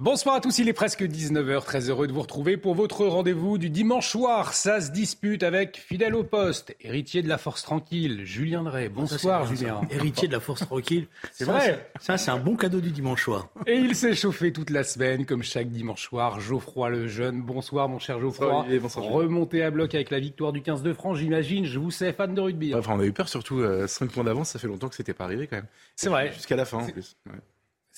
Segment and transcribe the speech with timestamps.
[0.00, 3.58] Bonsoir à tous, il est presque 19h, très heureux de vous retrouver pour votre rendez-vous
[3.58, 4.52] du dimanche soir.
[4.52, 8.88] Ça se dispute avec fidèle au poste, héritier de la force tranquille, Julien Drey.
[8.90, 9.88] Bonsoir Ça, c'est bien, Julien.
[9.90, 11.08] Héritier de la force tranquille.
[11.32, 11.90] C'est vrai.
[11.98, 13.48] Ça, c'est un bon cadeau du dimanche soir.
[13.66, 16.38] Et il s'est chauffé toute la semaine, comme chaque dimanche soir.
[16.38, 17.42] Geoffroy le jeune.
[17.42, 18.46] Bonsoir, mon cher Geoffroy.
[18.46, 18.78] Bonsoir, Olivier.
[18.78, 19.04] Bonsoir.
[19.06, 21.64] Remonté à bloc avec la victoire du 15 de France, j'imagine.
[21.64, 22.72] Je vous sais fan de rugby.
[22.72, 25.24] Enfin, on a eu peur, surtout 5 points d'avance, ça fait longtemps que c'était pas
[25.24, 25.66] arrivé quand même.
[25.96, 26.30] C'est vrai.
[26.32, 27.16] Jusqu'à la fin en plus.
[27.26, 27.40] Ouais.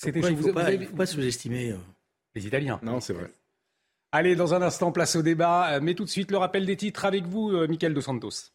[0.03, 1.71] C'était Ouais, Vous- pas- avez- faut pas sous-estimer.
[1.71, 1.77] euh,
[2.33, 2.79] Les Italiens.
[2.81, 3.29] Non, c'est vrai.
[4.11, 5.73] Allez, dans un instant, place au débat.
[5.75, 8.51] Euh, Mais tout de suite, le rappel des titres avec vous, euh, Michael Dos Santos.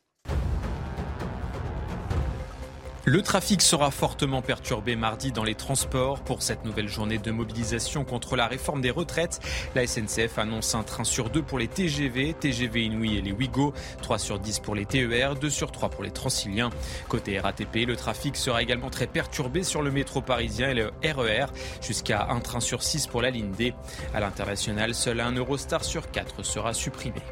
[3.08, 8.04] Le trafic sera fortement perturbé mardi dans les transports pour cette nouvelle journée de mobilisation
[8.04, 9.38] contre la réforme des retraites.
[9.76, 13.72] La SNCF annonce un train sur deux pour les TGV, TGV Inouï et les Ouigo,
[14.02, 16.70] 3 sur 10 pour les TER, 2 sur 3 pour les Transiliens.
[17.08, 21.46] Côté RATP, le trafic sera également très perturbé sur le métro parisien et le RER,
[21.80, 23.72] jusqu'à un train sur 6 pour la ligne D.
[24.14, 27.22] À l'international, seul un Eurostar sur 4 sera supprimé.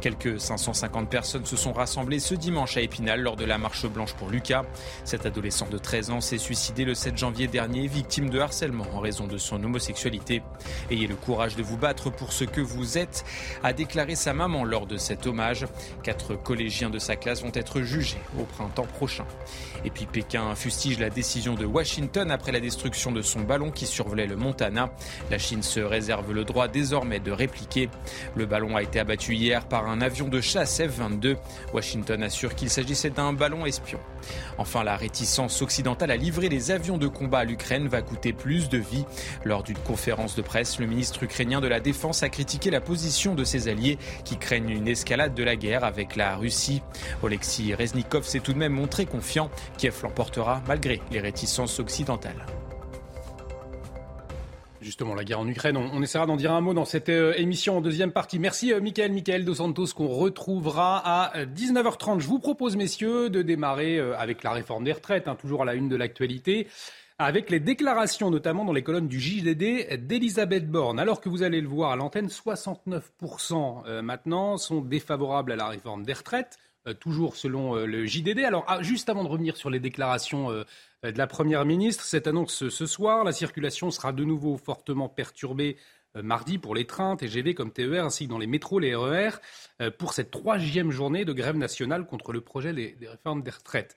[0.00, 4.14] Quelques 550 personnes se sont rassemblées ce dimanche à Épinal lors de la marche blanche
[4.14, 4.62] pour Lucas.
[5.08, 9.00] Cet adolescent de 13 ans s'est suicidé le 7 janvier dernier, victime de harcèlement en
[9.00, 10.42] raison de son homosexualité.
[10.90, 13.24] Ayez le courage de vous battre pour ce que vous êtes,
[13.62, 15.64] a déclaré sa maman lors de cet hommage.
[16.02, 19.24] Quatre collégiens de sa classe vont être jugés au printemps prochain.
[19.86, 23.86] Et puis Pékin fustige la décision de Washington après la destruction de son ballon qui
[23.86, 24.90] survolait le Montana.
[25.30, 27.88] La Chine se réserve le droit désormais de répliquer.
[28.34, 31.38] Le ballon a été abattu hier par un avion de chasse F-22.
[31.72, 34.00] Washington assure qu'il s'agissait d'un ballon espion.
[34.58, 38.68] Enfin, la réticence occidentale à livrer les avions de combat à l'Ukraine va coûter plus
[38.68, 39.04] de vies.
[39.44, 43.34] Lors d'une conférence de presse, le ministre ukrainien de la Défense a critiqué la position
[43.34, 46.82] de ses alliés qui craignent une escalade de la guerre avec la Russie.
[47.22, 49.50] Oleksiy Reznikov s'est tout de même montré confiant.
[49.76, 52.46] Kiev l'emportera malgré les réticences occidentales.
[54.88, 57.76] Justement, la guerre en Ukraine, on, essaiera d'en dire un mot dans cette euh, émission
[57.76, 58.38] en deuxième partie.
[58.38, 62.20] Merci euh, Michael, Michael Dos Santos, qu'on retrouvera à euh, 19h30.
[62.20, 65.66] Je vous propose, messieurs, de démarrer euh, avec la réforme des retraites, hein, toujours à
[65.66, 66.68] la une de l'actualité,
[67.18, 71.00] avec les déclarations, notamment dans les colonnes du JDD d'Elisabeth Borne.
[71.00, 75.66] Alors que vous allez le voir à l'antenne, 69% euh, maintenant sont défavorables à la
[75.66, 76.58] réforme des retraites.
[76.88, 78.40] Euh, Toujours selon euh, le JDD.
[78.40, 80.64] Alors, ah, juste avant de revenir sur les déclarations euh,
[81.02, 82.04] de la Première ministre.
[82.04, 85.76] Cette annonce ce soir, la circulation sera de nouveau fortement perturbée
[86.22, 89.30] mardi pour les trains, TGV comme TER, ainsi que dans les métros, les RER,
[89.80, 93.96] euh, pour cette troisième journée de grève nationale contre le projet des, réformes des retraites.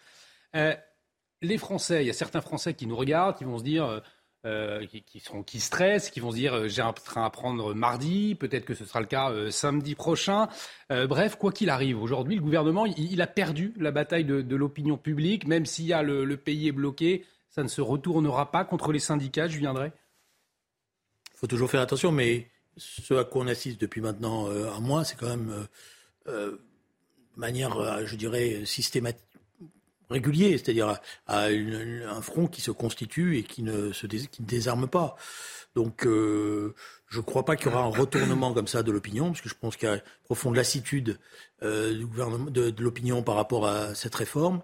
[1.44, 4.04] Les Français, il y a certains Français qui nous regardent, qui vont se dire,
[4.44, 5.04] euh, qui,
[5.46, 8.74] qui, stressent, qui vont se dire, euh, j'ai un train à prendre mardi, peut-être que
[8.74, 10.48] ce sera le cas euh, samedi prochain.
[10.90, 15.46] Bref, quoi qu'il arrive, aujourd'hui, le gouvernement, il, a perdu la bataille de, l'opinion publique,
[15.46, 19.00] même s'il y a le, pays est bloqué, ça ne se retournera pas contre les
[19.00, 19.92] syndicats, je viendrai.
[21.36, 25.06] Il faut toujours faire attention, mais ce à quoi on assiste depuis maintenant un mois,
[25.06, 25.68] c'est quand même
[27.38, 29.31] manière, je dirais, systématique
[30.12, 34.88] régulier, c'est-à-dire à, un front qui se constitue et qui ne se qui ne désarme
[34.88, 35.16] pas.
[35.76, 36.76] Donc, euh,
[37.08, 39.50] je ne crois pas qu'il y aura un retournement comme ça de l'opinion, parce que
[39.50, 41.18] je pense qu'il y a une profonde lassitude
[41.64, 41.94] euh,
[42.50, 44.62] de, l'opinion par rapport à cette réforme.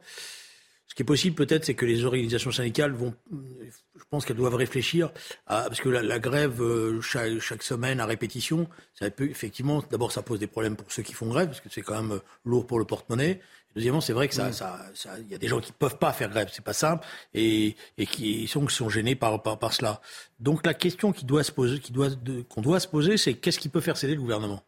[0.88, 4.56] Ce qui est possible peut-être, c'est que les organisations syndicales vont, je pense qu'elles doivent
[4.56, 5.12] réfléchir,
[5.46, 9.84] à, parce que la, la grève euh, chaque, chaque, semaine à répétition, ça peut effectivement,
[9.92, 12.20] d'abord ça pose des problèmes pour ceux qui font grève, parce que c'est quand même
[12.46, 13.42] lourd pour le porte-monnaie.
[13.78, 16.12] Deuxièmement, c'est vrai que ça, ça, ça, il y a des gens qui peuvent pas
[16.12, 17.06] faire grève, c'est pas simple,
[17.36, 20.02] et, et qui sont, sont gênés par, par, par cela.
[20.40, 22.10] Donc la question qui doit se poser, qui doit,
[22.50, 24.64] qu'on doit se poser, c'est qu'est-ce qui peut faire céder le gouvernement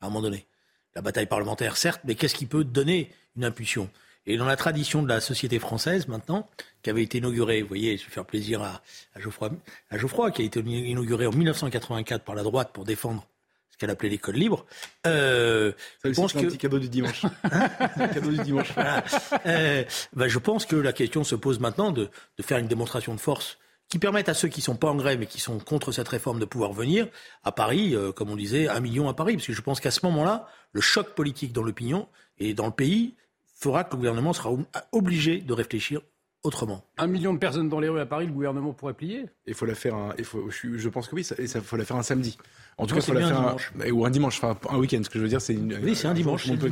[0.00, 0.46] à un moment donné?
[0.94, 3.90] La bataille parlementaire, certes, mais qu'est-ce qui peut donner une impulsion?
[4.24, 6.48] Et dans la tradition de la société française, maintenant,
[6.82, 8.80] qui avait été inaugurée, vous voyez, je vais faire plaisir à,
[9.14, 9.50] à, Geoffroy,
[9.90, 13.28] à Geoffroy, qui a été inaugurée en 1984 par la droite pour défendre
[13.74, 14.64] ce qu'elle appelait l'école libre.
[15.04, 17.24] Euh, Ça je pense que un petit cadeau du dimanche.
[17.42, 18.72] Hein un du dimanche.
[18.72, 19.04] Voilà.
[19.46, 19.82] Euh,
[20.14, 23.20] ben je pense que la question se pose maintenant de, de faire une démonstration de
[23.20, 26.08] force qui permette à ceux qui sont pas en grève mais qui sont contre cette
[26.08, 27.08] réforme de pouvoir venir
[27.42, 29.90] à Paris, euh, comme on disait, un million à Paris, parce que je pense qu'à
[29.90, 33.16] ce moment-là, le choc politique dans l'opinion et dans le pays
[33.56, 34.50] fera que le gouvernement sera
[34.92, 36.00] obligé de réfléchir
[36.44, 36.84] autrement.
[36.98, 39.24] Un million de personnes dans les rues à Paris, le gouvernement pourrait plier?
[39.46, 41.76] Il faut la faire, un, il faut, je, pense que oui, ça, et ça faut
[41.76, 42.36] la faire un samedi.
[42.78, 45.00] En tout cas, il faut la faire un, ou un dimanche, enfin un week-end.
[45.02, 45.78] Ce que je veux dire, c'est une.
[45.82, 46.46] Oui, c'est un dimanche.
[46.50, 46.70] On peut.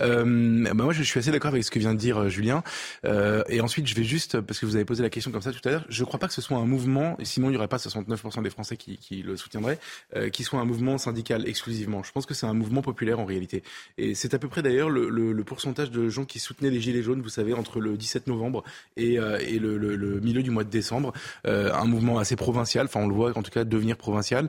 [0.00, 2.62] Euh, bah moi, je suis assez d'accord avec ce que vient de dire euh, Julien.
[3.04, 5.52] Euh, et ensuite, je vais juste parce que vous avez posé la question comme ça
[5.52, 5.84] tout à l'heure.
[5.88, 7.16] Je ne crois pas que ce soit un mouvement.
[7.18, 9.78] Et sinon, il n'y aurait pas 69% des Français qui, qui le soutiendraient,
[10.16, 12.02] euh, qui soit un mouvement syndical exclusivement.
[12.02, 13.62] Je pense que c'est un mouvement populaire en réalité.
[13.98, 16.80] Et c'est à peu près d'ailleurs le, le, le, pourcentage de gens qui soutenaient les
[16.80, 18.64] gilets jaunes, vous savez, entre le 17 novembre
[18.96, 21.12] et, euh, et le, le, milieu du mois de décembre.
[21.44, 22.86] un mouvement assez provincial.
[22.86, 24.48] Enfin, on le voit en tout cas devenir provincial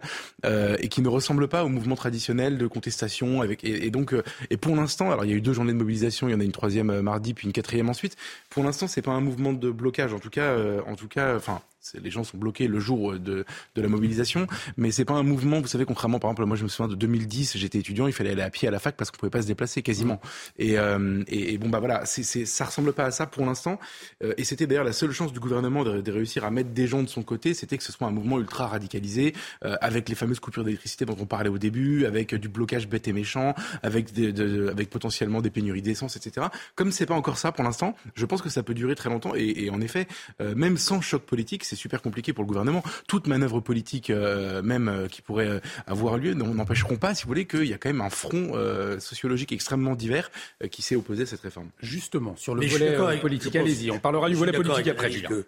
[0.79, 3.41] et qui ne ressemble pas au mouvement traditionnel de contestation.
[3.41, 5.77] Avec, et, donc, euh, et pour l'instant, alors il y a eu deux journées de
[5.77, 8.15] mobilisation, il y en a une troisième euh, mardi, puis une quatrième ensuite.
[8.49, 10.13] Pour l'instant, c'est pas un mouvement de blocage.
[10.13, 11.61] En tout cas, euh, en tout cas, enfin,
[11.93, 13.45] les gens sont bloqués le jour de,
[13.75, 14.47] de la mobilisation,
[14.77, 15.61] mais c'est pas un mouvement.
[15.61, 18.31] Vous savez, contrairement, par exemple, moi je me souviens de 2010, j'étais étudiant, il fallait
[18.31, 20.19] aller à pied à la fac parce qu'on pouvait pas se déplacer quasiment.
[20.57, 23.45] Et, euh, et, et, bon bah voilà, c'est, c'est, ça ressemble pas à ça pour
[23.45, 23.79] l'instant.
[24.23, 26.87] Euh, et c'était d'ailleurs la seule chance du gouvernement de, de, réussir à mettre des
[26.87, 29.33] gens de son côté, c'était que ce soit un mouvement ultra radicalisé,
[29.63, 33.07] euh, avec les fameuses coupures d'électricité dont on parlait au début, avec du blocage bête
[33.07, 33.53] et méchant,
[33.83, 36.47] avec, des, de, avec potentiellement des pénuries d'essence, etc.
[36.75, 39.33] Comme c'est pas encore ça pour l'instant, je pense que ça peut durer très longtemps.
[39.35, 40.07] Et, et en effet,
[40.41, 42.83] euh, même sans choc politique, c'est super compliqué pour le gouvernement.
[43.07, 47.29] Toute manœuvre politique, euh, même euh, qui pourrait euh, avoir lieu, n'empêcheront pas, si vous
[47.29, 48.53] voulez, qu'il y a quand même un front
[48.99, 50.31] sociologique extrêmement divers
[50.71, 51.69] qui s'est opposé à cette réforme.
[51.81, 55.09] Justement, sur le volet politique, allez-y, on parlera du volet politique après.
[55.09, 55.45] Que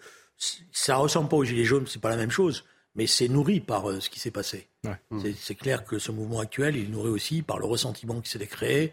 [0.71, 2.63] ça ressemble pas aux Gilets jaunes, c'est pas la même chose
[2.95, 4.67] mais c'est nourri par ce qui s'est passé.
[5.39, 8.47] C'est clair que ce mouvement actuel, il est nourri aussi par le ressentiment qui s'est
[8.47, 8.91] créé.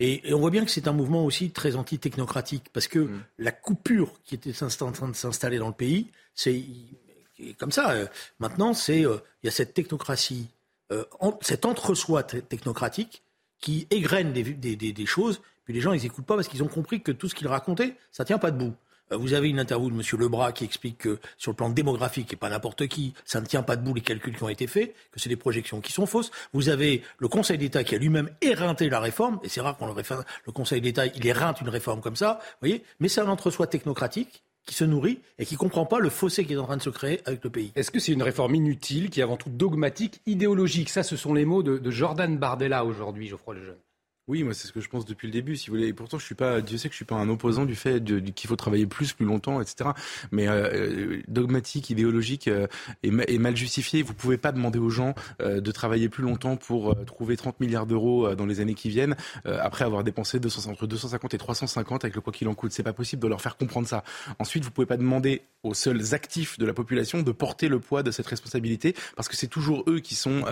[0.00, 3.22] Et, on voit bien que c'est un mouvement aussi très anti-technocratique, parce que mm.
[3.38, 6.64] la coupure qui était en train de s'installer dans le pays, c'est
[7.58, 7.90] comme ça.
[7.90, 8.06] Euh,
[8.38, 10.48] maintenant, c'est euh, il y a cette technocratie,
[10.92, 11.04] euh,
[11.40, 13.22] cet entre-soi technocratique
[13.60, 15.40] qui égrène des, choses.
[15.64, 17.96] Puis les gens, ils n'écoutent pas parce qu'ils ont compris que tout ce qu'ils racontaient,
[18.12, 18.74] ça tient pas debout.
[19.10, 20.02] Vous avez une interview de M.
[20.18, 23.62] Lebras qui explique que sur le plan démographique, et pas n'importe qui, ça ne tient
[23.62, 26.30] pas debout les calculs qui ont été faits, que c'est des projections qui sont fausses.
[26.52, 29.92] Vous avez le Conseil d'État qui a lui-même éreinté la réforme, et c'est rare qu'on
[29.92, 33.66] le, le Conseil d'État, il éreinte une réforme comme ça, voyez, mais c'est un entre-soi
[33.66, 36.76] technocratique qui se nourrit et qui ne comprend pas le fossé qui est en train
[36.76, 37.72] de se créer avec le pays.
[37.74, 40.90] Est-ce que c'est une réforme inutile, qui est avant tout dogmatique, idéologique?
[40.90, 43.76] Ça, ce sont les mots de, de Jordan Bardella aujourd'hui, Geoffroy Lejeune.
[44.26, 45.88] Oui, moi c'est ce que je pense depuis le début, si vous voulez.
[45.88, 48.02] Et pourtant, je suis pas, Dieu sait que je suis pas un opposant du fait
[48.34, 49.90] qu'il faut travailler plus, plus longtemps, etc.
[50.32, 52.66] Mais euh, euh, dogmatique, idéologique euh,
[53.02, 54.00] et, mal justifié.
[54.00, 58.34] Vous pouvez pas demander aux gens de travailler plus longtemps pour trouver 30 milliards d'euros
[58.34, 62.22] dans les années qui viennent, après avoir dépensé 200, entre 250 et 350 avec le
[62.22, 62.72] quoi qu'il en coûte.
[62.72, 64.04] C'est pas possible de leur faire comprendre ça.
[64.38, 68.02] Ensuite, vous pouvez pas demander aux seuls actifs de la population de porter le poids
[68.02, 70.44] de cette responsabilité, parce que c'est toujours eux qui sont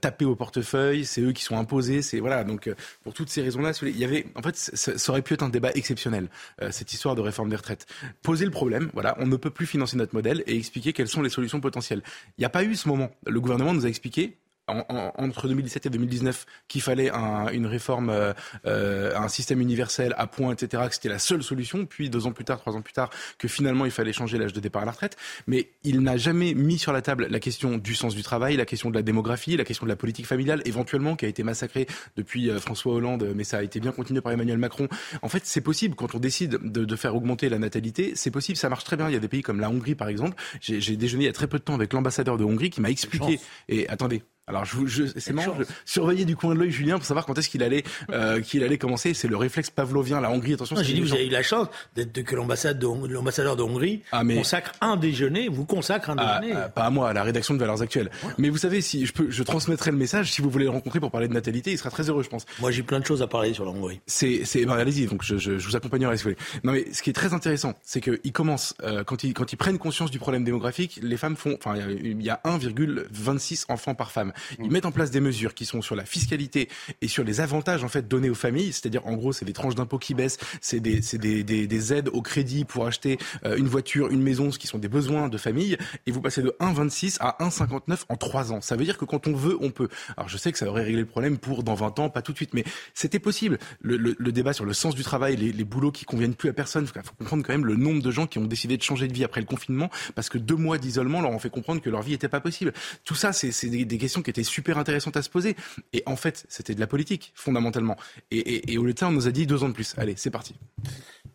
[0.00, 2.02] tapés au portefeuille, c'est eux qui sont imposés.
[2.02, 2.70] C'est voilà donc
[3.02, 5.70] pour toutes ces raisons-là, il y avait, en fait, ça, aurait pu être un débat
[5.74, 6.28] exceptionnel,
[6.60, 7.86] euh, cette histoire de réforme des retraites.
[8.22, 11.22] Poser le problème, voilà, on ne peut plus financer notre modèle et expliquer quelles sont
[11.22, 12.02] les solutions potentielles.
[12.38, 13.10] Il n'y a pas eu ce moment.
[13.26, 14.36] Le gouvernement nous a expliqué
[14.68, 18.32] entre 2017 et 2019 qu'il fallait un, une réforme, euh,
[18.66, 21.84] euh, un système universel à point, etc., que c'était la seule solution.
[21.86, 24.52] Puis deux ans plus tard, trois ans plus tard, que finalement il fallait changer l'âge
[24.52, 25.16] de départ à la retraite.
[25.46, 28.64] Mais il n'a jamais mis sur la table la question du sens du travail, la
[28.64, 31.86] question de la démographie, la question de la politique familiale, éventuellement, qui a été massacrée
[32.16, 34.88] depuis euh, François Hollande, mais ça a été bien continué par Emmanuel Macron.
[35.22, 38.56] En fait, c'est possible quand on décide de, de faire augmenter la natalité, c'est possible,
[38.56, 39.08] ça marche très bien.
[39.08, 40.36] Il y a des pays comme la Hongrie, par exemple.
[40.60, 42.90] J'ai déjeuné il y a très peu de temps avec l'ambassadeur de Hongrie qui m'a
[42.90, 43.40] expliqué.
[43.68, 47.06] Et attendez, alors, je, je, c'est marrant, je surveillais du coin de l'œil Julien pour
[47.06, 49.14] savoir quand est-ce qu'il allait, euh, qu'il allait commencer.
[49.14, 50.54] C'est le réflexe pavlovien, la Hongrie.
[50.54, 50.74] Attention.
[50.82, 54.96] J'ai dit, vous avez eu la chance d'être que l'ambassadeur de, Hongrie ah, consacre un
[54.96, 56.60] déjeuner, vous consacre un ah, déjeuner.
[56.60, 58.10] Ah, pas à moi, à la rédaction de Valeurs Actuelles.
[58.36, 60.32] Mais vous savez, si je peux, je transmettrai le message.
[60.32, 62.44] Si vous voulez le rencontrer pour parler de natalité, il sera très heureux, je pense.
[62.58, 64.00] Moi, j'ai plein de choses à parler sur la Hongrie.
[64.08, 65.06] C'est, c'est, ben, allez-y.
[65.06, 66.60] Donc, je, je, je, vous accompagnerai si vous voulez.
[66.64, 69.56] Non, mais ce qui est très intéressant, c'est qu'ils commencent euh, quand ils quand ils
[69.56, 74.10] prennent conscience du problème démographique, les femmes font, enfin, il y a 1,26 enfants par
[74.10, 74.31] femme.
[74.58, 76.68] Ils mettent en place des mesures qui sont sur la fiscalité
[77.00, 79.74] et sur les avantages en fait donnés aux familles, c'est-à-dire en gros c'est des tranches
[79.74, 83.68] d'impôts qui baissent, c'est des, des, des, des, aides au crédit pour acheter euh, une
[83.68, 87.16] voiture, une maison, ce qui sont des besoins de famille, et vous passez de 1,26
[87.20, 88.60] à 1,59 en 3 ans.
[88.60, 89.88] Ça veut dire que quand on veut, on peut.
[90.16, 92.32] Alors je sais que ça aurait réglé le problème pour dans 20 ans, pas tout
[92.32, 93.58] de suite, mais c'était possible.
[93.80, 96.52] Le, le, débat sur le sens du travail, les, les boulots qui conviennent plus à
[96.52, 99.08] personne, il faut comprendre quand même le nombre de gens qui ont décidé de changer
[99.08, 101.90] de vie après le confinement parce que deux mois d'isolement leur ont fait comprendre que
[101.90, 102.72] leur vie n'était pas possible.
[103.04, 105.56] Tout ça, c'est des, des questions qui étaient super intéressantes à se poser.
[105.92, 107.96] Et en fait, c'était de la politique, fondamentalement.
[108.30, 109.94] Et, au lieu de ça, on nous a dit deux ans de plus.
[109.96, 110.54] Allez, c'est parti.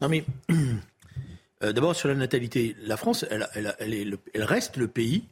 [0.02, 0.26] Non mais,
[1.64, 3.48] euh, d'abord sur la natalité, la France, elle,
[3.80, 5.26] elle, reste le pays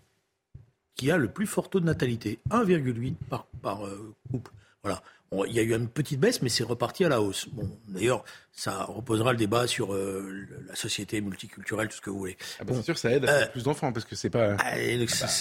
[0.96, 4.52] qui a le plus fort taux de natalité, 1,8 par, par euh, couple.
[4.84, 5.02] Voilà.
[5.48, 7.50] il y a eu une petite baisse, mais c'est reparti à la hausse.
[7.50, 12.20] Bon, d'ailleurs, ça reposera le débat sur euh, la société multiculturelle, tout ce que vous
[12.20, 12.38] voulez.
[12.60, 14.56] Ah bah, c'est sûr, ça aide à faire plus d'enfants parce que c'est pas.
[14.60, 14.76] Ah,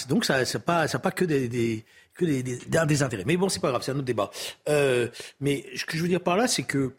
[0.09, 3.23] donc ça, c'est pas, ça pas que des, des que des, des, intérêts.
[3.25, 4.31] Mais bon, c'est pas grave, c'est un autre débat.
[4.69, 5.07] Euh,
[5.39, 6.93] mais ce que je veux dire par là, c'est que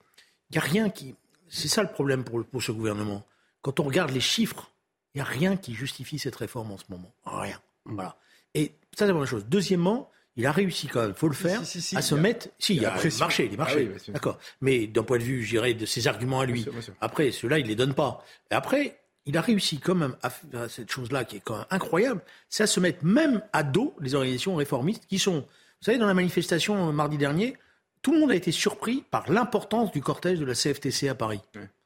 [0.51, 1.15] il y a rien qui.
[1.49, 3.25] C'est ça le problème pour, pour ce gouvernement.
[3.63, 4.71] Quand on regarde les chiffres,
[5.15, 7.13] il y a rien qui justifie cette réforme en ce moment.
[7.25, 7.61] Rien.
[7.85, 8.17] Voilà.
[8.55, 9.47] Et ça, c'est la première chose.
[9.49, 12.49] Deuxièmement, il a réussi quand même, il faut le faire, à se mettre.
[12.59, 13.91] Si, il, y a, marché, il marché.
[13.95, 14.39] Ah D'accord.
[14.61, 16.67] Mais d'un point de vue, je dirais, de ses arguments à lui.
[17.01, 18.23] Après, ceux-là, il les donne pas.
[18.51, 21.67] Et après, il a réussi quand même à faire cette chose-là qui est quand même
[21.71, 25.41] incroyable, c'est à se mettre même à dos les organisations réformistes qui sont.
[25.41, 27.57] Vous savez, dans la manifestation euh, mardi dernier,
[28.03, 31.41] tout le monde a été surpris par l'importance du cortège de la CFTC à Paris.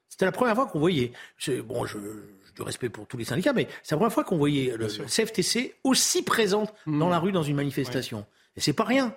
[0.09, 1.13] C'était la première fois qu'on voyait.
[1.65, 1.99] Bon, je,
[2.55, 5.75] du respect pour tous les syndicats, mais c'est la première fois qu'on voyait le CFTC
[5.83, 7.11] aussi présente dans mmh.
[7.11, 8.27] la rue dans une manifestation.
[8.57, 9.15] Et c'est pas rien.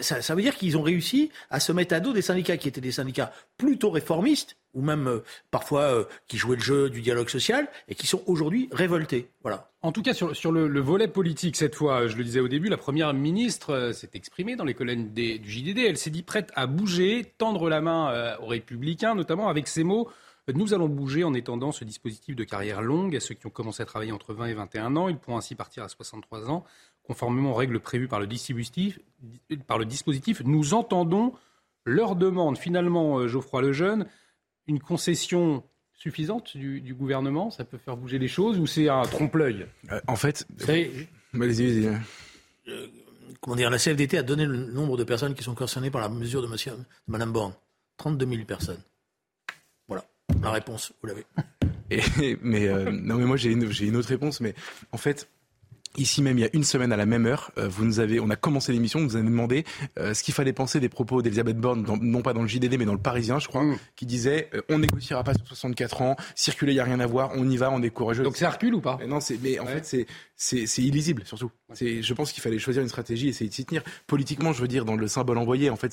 [0.00, 2.80] Ça, veut dire qu'ils ont réussi à se mettre à dos des syndicats qui étaient
[2.80, 7.28] des syndicats plutôt réformistes, ou même euh, parfois euh, qui jouaient le jeu du dialogue
[7.28, 9.30] social, et qui sont aujourd'hui révoltés.
[9.42, 9.72] Voilà.
[9.82, 12.68] En tout cas, sur, sur le, volet politique, cette fois, je le disais au début,
[12.68, 15.78] la Première ministre euh, s'est exprimée dans les colonnes du JDD.
[15.78, 20.08] Elle s'est dit prête à bouger, tendre la main aux républicains, notamment avec ces mots
[20.52, 23.82] nous allons bouger en étendant ce dispositif de carrière longue à ceux qui ont commencé
[23.82, 25.08] à travailler entre 20 et 21 ans.
[25.08, 26.64] Ils pourront ainsi partir à 63 ans
[27.04, 28.98] conformément aux règles prévues par le dispositif,
[29.66, 31.34] par le dispositif nous entendons
[31.84, 32.58] leur demande.
[32.58, 34.06] Finalement, euh, Geoffroy Lejeune,
[34.66, 39.66] une concession suffisante du, gouvernement, ça peut faire bouger les choses ou c'est un trompe-l'œil
[39.90, 40.46] euh, En fait,
[41.34, 42.86] allez-y, euh,
[43.40, 46.08] comment dire, la CFDT a donné le nombre de personnes qui sont concernées par la
[46.08, 47.54] mesure de, monsieur, de Mme Borne.
[47.96, 48.82] 32 000 personnes.
[49.86, 50.04] Voilà,
[50.42, 51.24] la réponse, vous l'avez.
[52.42, 54.40] mais non, mais moi j'ai une, j'ai une autre réponse.
[54.40, 54.54] Mais
[54.90, 55.28] en fait,
[55.96, 58.18] Ici même, il y a une semaine à la même heure, euh, vous nous avez,
[58.18, 59.64] on a commencé l'émission, vous nous avez demandé
[59.98, 62.84] euh, ce qu'il fallait penser des propos d'Elisabeth Borne, non pas dans le JDD, mais
[62.84, 63.76] dans le Parisien, je crois, mm.
[63.94, 67.06] qui disait euh, on négociera pas sur 64 ans, circuler, il y a rien à
[67.06, 68.24] voir, on y va, on est courageux.
[68.24, 68.98] Donc c'est recul ou pas?
[69.06, 71.50] Non, c'est, mais en fait, c'est, c'est, illisible surtout.
[71.74, 73.82] Je pense qu'il fallait choisir une stratégie, essayer de s'y tenir.
[74.06, 75.92] Politiquement, je veux dire, dans le symbole envoyé, en fait,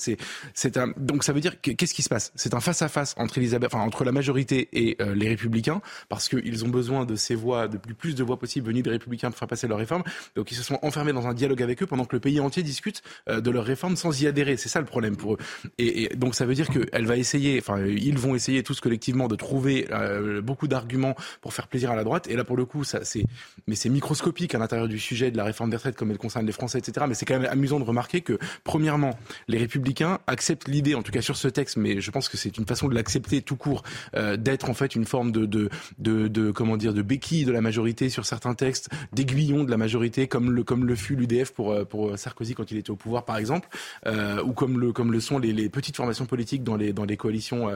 [0.54, 0.94] c'est, un.
[0.98, 2.32] Donc ça veut dire qu'est-ce qui se passe?
[2.36, 6.28] C'est un face à face entre Elisabeth, enfin entre la majorité et les Républicains, parce
[6.28, 9.30] qu'ils ont besoin de ces voix, de plus, plus de voix possibles venues des Républicains
[9.30, 10.04] pour faire passer leur réforme.
[10.36, 12.64] Donc ils se sont enfermés dans un dialogue avec eux pendant que le pays entier
[12.64, 14.58] discute euh, de leur réforme sans y adhérer.
[14.58, 15.38] C'est ça le problème pour eux.
[15.78, 19.28] Et, et donc ça veut dire qu'elle va essayer, enfin ils vont essayer tous collectivement
[19.28, 22.28] de trouver euh, beaucoup d'arguments pour faire plaisir à la droite.
[22.28, 23.26] Et là pour le coup, ça c'est,
[23.68, 26.46] mais c'est microscopique à l'intérieur du sujet de la réforme des retraites comme elle concerne
[26.46, 27.06] les Français, etc.
[27.08, 31.12] Mais c'est quand même amusant de remarquer que premièrement, les Républicains acceptent l'idée, en tout
[31.12, 33.84] cas sur ce texte, mais je pense que c'est une façon de l'accepter tout court,
[34.16, 35.70] euh, d'être en fait une forme de, de,
[36.00, 40.28] de, comment dire, de béquille de la majorité sur certains textes, d'aiguillon de la majorité,
[40.28, 43.26] comme le comme le fut l'UDF pour euh, pour Sarkozy quand il était au pouvoir
[43.26, 43.68] par exemple,
[44.08, 47.18] euh, ou comme le comme le sont les, petites formations politiques dans les dans les
[47.18, 47.70] coalitions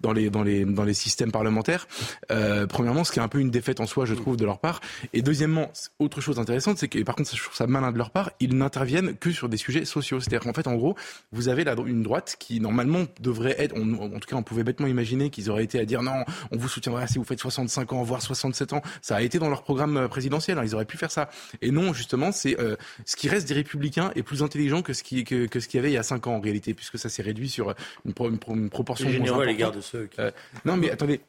[0.00, 1.86] dans les dans les dans les systèmes parlementaires.
[2.68, 4.80] Premièrement, ce qui est un peu une défaite en soi, je trouve, de leur part.
[5.12, 5.70] Et deuxièmement,
[6.02, 8.30] autre chose intéressante, c'est que et par contre, je trouve ça malin de leur part,
[8.40, 10.20] ils n'interviennent que sur des sujets sociaux.
[10.20, 10.96] C'est-à-dire qu'en fait, en gros,
[11.32, 14.86] vous avez là une droite qui normalement devrait être, en tout cas, on pouvait bêtement
[14.86, 18.02] imaginer qu'ils auraient été à dire non, on vous soutiendra si vous faites 65 ans,
[18.02, 18.82] voire 67 ans.
[19.00, 20.58] Ça a été dans leur programme présidentiel.
[20.58, 21.30] Hein, ils auraient pu faire ça.
[21.60, 25.02] Et non, justement c'est euh, ce qui reste des républicains est plus intelligent que ce
[25.02, 26.98] qui que, que ce qu'il y avait il y a cinq ans en réalité, puisque
[26.98, 29.08] ça s'est réduit sur une, une, une proportion.
[29.08, 30.06] Généreux à l'égard de ceux.
[30.06, 30.20] Qui...
[30.20, 30.30] Euh,
[30.64, 31.20] non, mais attendez,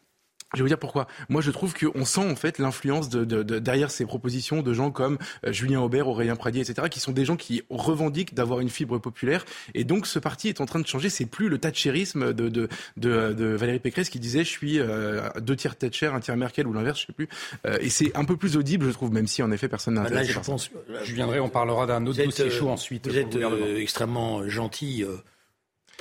[0.53, 1.07] je vais vous dire pourquoi.
[1.29, 4.74] Moi, je trouve qu'on sent en fait l'influence de, de, de, derrière ces propositions de
[4.74, 8.60] gens comme euh, Julien Aubert, Aurélien Pradier, etc., qui sont des gens qui revendiquent d'avoir
[8.60, 9.45] une fibre populaire.
[9.74, 11.10] Et donc, ce parti est en train de changer.
[11.10, 15.55] C'est plus le thatcherisme de, de, de, Valérie Pécresse qui disait je suis euh, deux
[15.55, 17.29] tiers Thatcher, un tiers Merkel ou l'inverse, je sais plus.
[17.65, 20.10] Euh, et c'est un peu plus audible, je trouve, même si en effet personne n'a.
[20.10, 20.69] Là, je pense.
[21.03, 21.39] Je viendrai.
[21.39, 23.07] On parleur d'un autre dossier chaud ensuite.
[23.07, 23.38] Vous êtes
[23.77, 25.17] extrêmement gentil euh,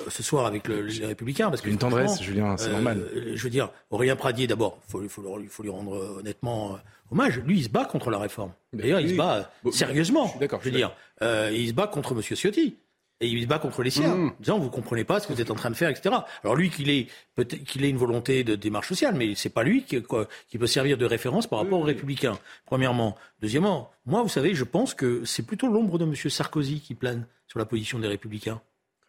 [0.09, 1.51] ce soir avec le, les Républicains.
[1.51, 3.09] Parce que Une tendresse, Julien, c'est euh, normal.
[3.35, 6.79] Je veux dire, Aurélien Pradier, d'abord, il faut, faut, faut, lui rendre euh, honnêtement
[7.11, 7.39] hommage.
[7.41, 8.53] Lui, il se bat contre la réforme.
[8.73, 10.35] D'ailleurs, il se bat sérieusement.
[10.41, 12.23] Je, je veux dire, euh, il se bat contre M.
[12.23, 12.77] Ciotti.
[13.23, 14.27] Et il se bat contre les siens, mmh.
[14.27, 16.17] en disant vous comprenez pas ce que vous êtes en train de faire, etc.
[16.43, 17.07] Alors lui qu'il ait
[17.37, 20.59] peut-être qu'il ait une volonté de démarche sociale, mais c'est pas lui qui, quoi, qui,
[20.59, 22.37] peut servir de référence par rapport aux républicains.
[22.67, 26.17] Premièrement, deuxièmement, moi vous savez, je pense que c'est plutôt l'ombre de M.
[26.17, 28.61] Sarkozy qui plane sur la position des républicains.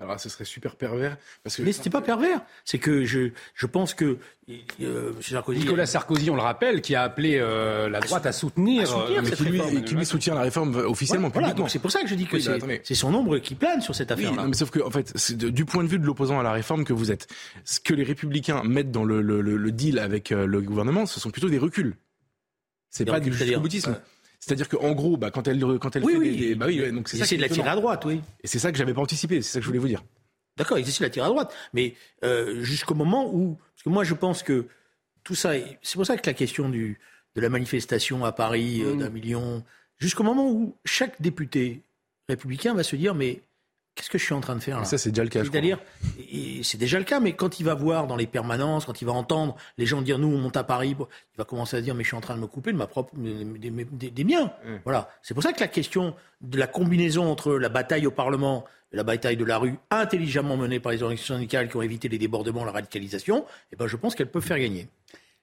[0.04, 1.18] Alors, ce serait super pervers.
[1.44, 1.62] Parce que...
[1.62, 2.42] Mais c'était pas pervers.
[2.66, 4.18] C'est que je, je pense que
[4.82, 8.84] euh, Sarkozy, Nicolas Sarkozy, on le rappelle, qui a appelé euh, la droite à soutenir,
[8.84, 12.02] à soutenir euh, qui, lui, qui lui, soutient la réforme officiellement, voilà, c'est pour ça
[12.02, 14.46] que je dis que c'est son ombre qui plane sur cette affaire-là.
[14.46, 16.94] mais sauf que, en fait, du point de vue de l'opposant à la réforme que
[16.94, 17.28] vous êtes,
[17.64, 21.30] ce que les Républicains mettent dans le, le, le, deal avec le gouvernement, ce sont
[21.30, 21.96] plutôt des reculs.
[22.90, 23.96] C'est pas du boutisme
[24.46, 26.38] C'est-à-dire qu'en gros, bah, quand elle, quand elle Oui, fait oui.
[26.38, 28.22] des, bah oui, donc c'est Ils ça de la tirer à droite, oui.
[28.44, 30.04] Et c'est ça que j'avais pas anticipé, c'est ça que je voulais vous dire.
[30.58, 31.54] D'accord, ils essaient de la tirer à droite.
[31.74, 33.56] Mais euh, jusqu'au moment où.
[33.76, 34.68] Parce que moi, je pense que
[35.24, 35.58] tout ça.
[35.58, 37.00] est- C'est pour ça que la question du,
[37.36, 39.00] de la manifestation à Paris euh, Mm.
[39.00, 39.64] d'un million.
[40.00, 41.82] Jusqu'au moment où chaque député
[42.30, 43.42] républicain va se dire Mais
[43.96, 45.44] qu'est-ce que je suis en train de faire là ça, c'est déjà le cas.
[45.44, 45.80] C'est-à-dire,
[46.64, 49.12] c'est déjà le cas, mais quand il va voir dans les permanences, quand il va
[49.14, 52.04] entendre les gens dire nous on monte à Paris, il va commencer à dire mais
[52.04, 54.52] je suis en train de me couper de ma propre des, des- des- des miens.
[54.66, 54.76] Mm.
[54.84, 55.10] Voilà.
[55.22, 58.98] C'est pour ça que la question de la combinaison entre la bataille au Parlement et
[58.98, 62.18] la bataille de la rue, intelligemment menée par les organisations syndicales qui ont évité les
[62.18, 64.88] débordements, la radicalisation, eh ben je pense qu'elle peut faire gagner.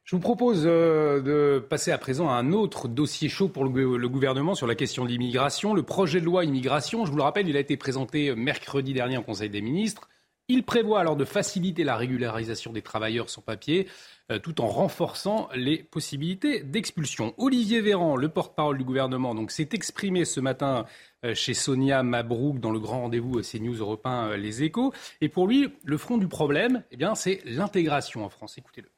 [0.05, 3.71] Je vous propose euh, de passer à présent à un autre dossier chaud pour le,
[3.71, 5.73] gou- le gouvernement sur la question de l'immigration.
[5.73, 9.19] Le projet de loi immigration, je vous le rappelle, il a été présenté mercredi dernier
[9.19, 10.09] au Conseil des ministres.
[10.49, 13.87] Il prévoit alors de faciliter la régularisation des travailleurs sans papier
[14.33, 17.35] euh, tout en renforçant les possibilités d'expulsion.
[17.39, 20.87] Olivier Véran, le porte-parole du gouvernement, s'est exprimé ce matin
[21.25, 24.93] euh, chez Sonia Mabrouk dans le grand rendez-vous euh, CNews Europe 1 euh, Les Échos.
[25.21, 28.59] Et pour lui, le front du problème, eh c'est l'intégration en France.
[28.59, 28.89] Écoutez-le.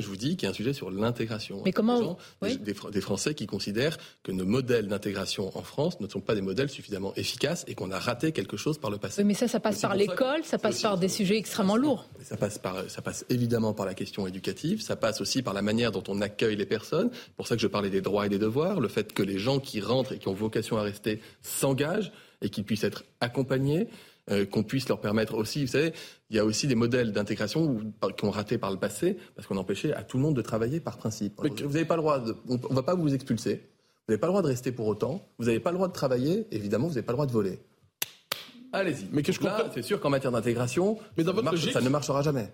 [0.00, 1.62] Je vous dis qu'il y a un sujet sur l'intégration.
[1.64, 2.56] Mais comment- Des gens, oui.
[2.58, 6.20] des, des Fr- des Français qui considèrent que nos modèles d'intégration en France ne sont
[6.20, 9.22] pas des modèles suffisamment efficaces et qu'on a raté quelque chose par le passé.
[9.22, 12.08] Oui, mais ça, ça passe par ça l'école, ça passe par des sujets extrêmement lourds.
[12.22, 15.62] Ça passe, par, ça passe évidemment par la question éducative, ça passe aussi par la
[15.62, 17.10] manière dont on accueille les personnes.
[17.12, 19.38] C'est pour ça que je parlais des droits et des devoirs, le fait que les
[19.38, 23.88] gens qui rentrent et qui ont vocation à rester s'engagent et qu'ils puissent être accompagnés,
[24.30, 25.92] euh, qu'on puisse leur permettre aussi, vous savez,
[26.30, 27.78] il y a aussi des modèles d'intégration
[28.16, 30.80] qui ont raté par le passé parce qu'on empêchait à tout le monde de travailler
[30.80, 31.34] par principe.
[31.38, 34.26] Vous n'avez pas le droit, de, on ne va pas vous expulser, vous n'avez pas
[34.28, 36.94] le droit de rester pour autant, vous n'avez pas le droit de travailler, évidemment, vous
[36.94, 37.58] n'avez pas le droit de voler.
[38.72, 39.08] Allez-y.
[39.10, 41.72] Mais que je comprends- c'est sûr qu'en matière d'intégration, Mais dans ça, votre marche- logique-
[41.72, 42.52] ça ne marchera jamais.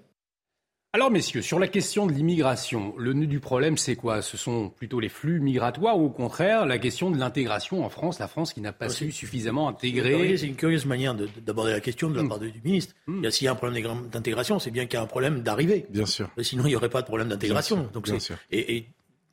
[0.96, 4.22] Alors messieurs, sur la question de l'immigration, le nœud du problème c'est quoi?
[4.22, 8.18] Ce sont plutôt les flux migratoires ou au contraire la question de l'intégration en France,
[8.18, 11.28] la France qui n'a pas Ouais, su c'est- suffisamment intégrer C'est une curieuse manière de-
[11.44, 12.28] d'aborder la question de la Mm.
[12.30, 12.94] part de- du ministre.
[13.08, 13.18] Mm.
[13.18, 15.06] Il y a- S'il y a un problème d'intégration, c'est bien qu'il y a un
[15.06, 15.84] problème d'arrivée.
[15.90, 16.30] Bien sûr.
[16.40, 17.76] Sinon, il n'y aurait pas de problème d'intégration.
[17.76, 18.36] Bien sûr, Donc, bien sûr.
[18.50, 18.86] Et, et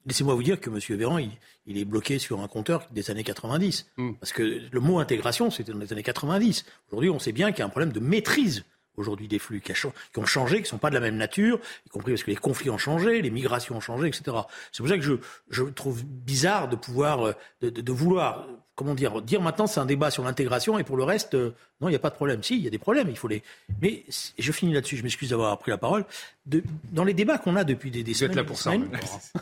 [0.06, 0.80] laissez-moi vous dire que M.
[0.98, 1.30] Véran, il,
[1.66, 3.88] il est bloqué sur un compteur des années 90.
[3.96, 4.12] Mm.
[4.20, 6.66] Parce que le mot intégration, c'était dans les années 90.
[6.90, 8.66] Aujourd'hui, on sait bien qu'il y a un problème de maîtrise
[8.98, 11.02] aujourd'hui des flux qui, a cha- qui ont changé, qui ne sont pas de la
[11.02, 14.24] même nature, y compris parce que les conflits ont changé, les migrations ont changé, etc.
[14.72, 15.14] C'est pour ça que je,
[15.50, 19.80] je trouve bizarre de pouvoir, euh, de, de- de vouloir, comment dire, dire maintenant c'est
[19.80, 22.16] un débat sur l'intégration et pour le reste, euh, non, il n'y a pas de
[22.16, 22.42] problème.
[22.44, 23.44] Si, il y a des problèmes, il faut les.
[23.82, 24.04] Mais
[24.40, 26.06] je finis là-dessus, je m'excuse d'avoir pris la parole.
[26.46, 28.72] De- dans les débats qu'on a depuis des, des Vous semaines, êtes là pour ça
[28.72, 28.90] semaines,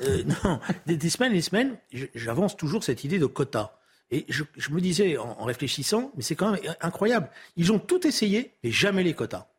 [0.04, 1.76] euh, non, des, des semaines et des semaines,
[2.16, 3.78] j'avance toujours cette idée de quota.
[4.12, 7.30] Et je, je me disais, en, en réfléchissant, mais c'est quand même incroyable.
[7.58, 9.51] Ils ont tout essayé, mais jamais les quotas.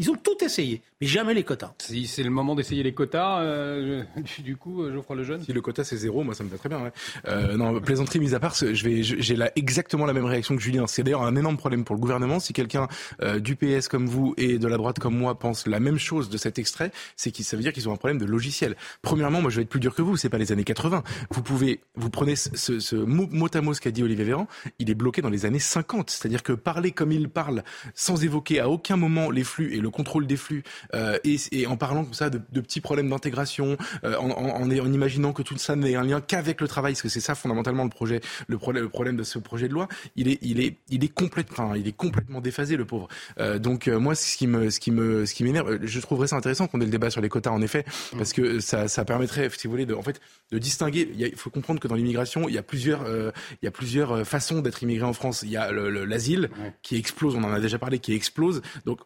[0.00, 1.74] Ils ont tout essayé, mais jamais les quotas.
[1.76, 4.02] Si c'est le moment d'essayer les quotas, euh,
[4.42, 6.70] du- coup, euh, Geoffroy Lejeune Si le quota c'est zéro, moi ça me va très
[6.70, 6.82] bien.
[6.82, 6.90] Ouais.
[7.28, 10.86] Euh, non, plaisanterie mise à part, j'ai là exactement la même réaction que Julien.
[10.86, 12.40] C'est d'ailleurs un énorme problème pour le gouvernement.
[12.40, 12.88] Si quelqu'un
[13.20, 16.30] euh, du PS comme vous et de la droite comme moi pense la même chose
[16.30, 18.76] de cet extrait, c'est qu'il ça veut dire qu'ils ont un problème de logiciel.
[19.02, 20.16] Premièrement, moi je vais être plus dur que vous.
[20.16, 21.02] C'est pas les années 80.
[21.30, 24.48] Vous pouvez, vous prenez ce mot, mot à mot ce qu'a dit Olivier Véran.
[24.78, 26.08] Il est bloqué dans les années 50.
[26.08, 29.89] C'est-à-dire que parler comme il parle, sans évoquer à aucun moment les flux et le
[29.90, 30.62] contrôle des flux,
[30.94, 34.62] euh, et, et en parlant comme ça de, de petits problèmes d'intégration, euh, en, en,
[34.62, 37.20] en, en imaginant que tout ça n'est un lien qu'avec le travail, parce que c'est
[37.20, 39.88] ça fondamentalement le projet, le problème, le problème de ce projet de loi.
[40.16, 41.12] Il est, il est, il est
[41.50, 43.08] enfin, il est complètement déphasé, le pauvre.
[43.38, 46.36] Euh, donc moi, ce qui me, ce qui me, ce qui m'énerve, je trouverais ça
[46.36, 47.84] intéressant qu'on ait le débat sur les quotas, en effet,
[48.16, 50.20] parce que ça, ça permettrait, si vous voulez, de, en fait,
[50.52, 51.10] de distinguer.
[51.16, 53.30] Il, faut comprendre que dans l'immigration, il y a plusieurs, euh,
[53.62, 55.42] il y a plusieurs façons d'être immigré en France.
[55.42, 56.50] Il y a le- le- l'asile
[56.82, 58.62] qui explose, on en a déjà parlé, qui explose.
[58.86, 59.00] Donc,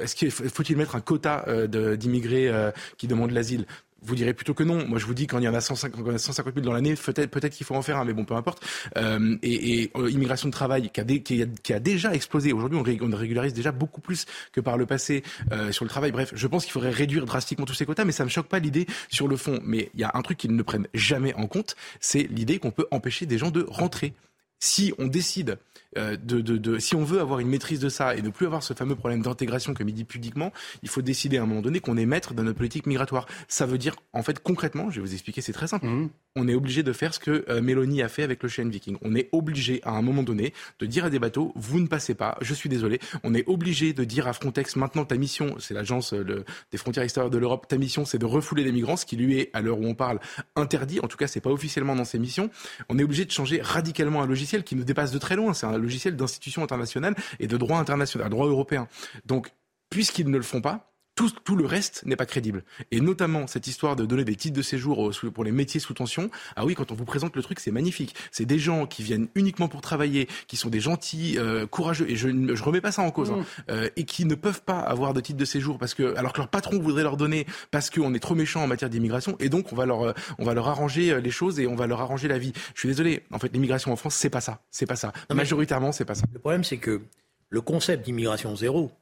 [0.00, 3.66] est-ce qu'il faut- faut-il mettre un quota euh, d'immigrés euh, qui demandent l'asile?
[4.02, 4.86] Vous direz plutôt que non.
[4.86, 6.18] Moi, je vous dis quand il y en a 150, quand il y en a
[6.18, 8.62] 150 000 dans l'année, peut-être qu'il faut en faire un, mais bon, peu importe.
[8.96, 12.52] Euh, et et euh, immigration de travail qui a, déjà explosé.
[12.52, 15.24] Aujourd'hui, on, on régularise déjà beaucoup plus que par le passé
[15.72, 16.12] sur le travail.
[16.12, 18.60] Bref, je pense qu'il faudrait réduire drastiquement tous ces quotas, mais ça me choque pas
[18.60, 19.60] l'idée sur le fond.
[19.64, 22.70] Mais il y a un truc qu'ils ne prennent jamais en compte, c'est l'idée qu'on
[22.70, 24.12] peut empêcher des gens de rentrer.
[24.60, 25.58] Si on décide
[25.96, 28.62] de, de, de, si on veut avoir une maîtrise de ça et ne plus avoir
[28.62, 31.80] ce fameux problème d'intégration comme il dit pudiquement, il faut décider à un moment donné
[31.80, 33.26] qu'on est maître de notre politique migratoire.
[33.48, 35.86] Ça veut dire, en fait, concrètement, je vais vous expliquer, c'est très simple.
[35.86, 36.10] Mhm.
[36.38, 38.98] On est obligé de faire ce que euh, Mélanie a fait avec le Chêne Viking.
[39.00, 42.14] On est obligé, à un moment donné, de dire à des bateaux, vous ne passez
[42.14, 43.00] pas, je suis désolé.
[43.24, 47.04] On est obligé de dire à Frontex, maintenant ta mission, c'est l'agence euh, des frontières
[47.04, 49.62] extérieures de l'Europe, ta mission, c'est de refouler les migrants, ce qui lui est, à
[49.62, 50.20] l'heure où on parle,
[50.56, 51.00] interdit.
[51.00, 52.50] En tout cas, c'est pas officiellement dans ses missions.
[52.90, 55.54] On est obligé de changer radicalement un logiciel qui nous dépasse de très loin.
[55.54, 58.88] C'est un logiciel d'institution internationale et de droit international, droit européen.
[59.24, 59.50] Donc,
[59.90, 62.62] puisqu'ils ne le font pas, tout, tout le reste n'est pas crédible.
[62.92, 66.30] Et notamment cette histoire de donner des titres de séjour pour les métiers sous tension.
[66.54, 68.14] Ah oui, quand on vous présente le truc, c'est magnifique.
[68.30, 72.16] C'est des gens qui viennent uniquement pour travailler, qui sont des gentils, euh, courageux, et
[72.16, 73.62] je ne remets pas ça en cause, hein, mm.
[73.70, 76.38] euh, et qui ne peuvent pas avoir de titre de séjour parce que, alors que
[76.38, 79.72] leur patron voudrait leur donner parce qu'on est trop méchant en matière d'immigration, et donc
[79.72, 82.28] on va leur, euh, on va leur arranger les choses et on va leur arranger
[82.28, 82.52] la vie.
[82.74, 83.22] Je suis désolé.
[83.32, 84.60] En fait, l'immigration en France, c'est pas ça.
[84.70, 85.12] C'est pas ça.
[85.32, 86.24] Majoritairement, c'est pas ça.
[86.32, 87.00] Le problème, c'est que
[87.48, 88.92] le concept d'immigration zéro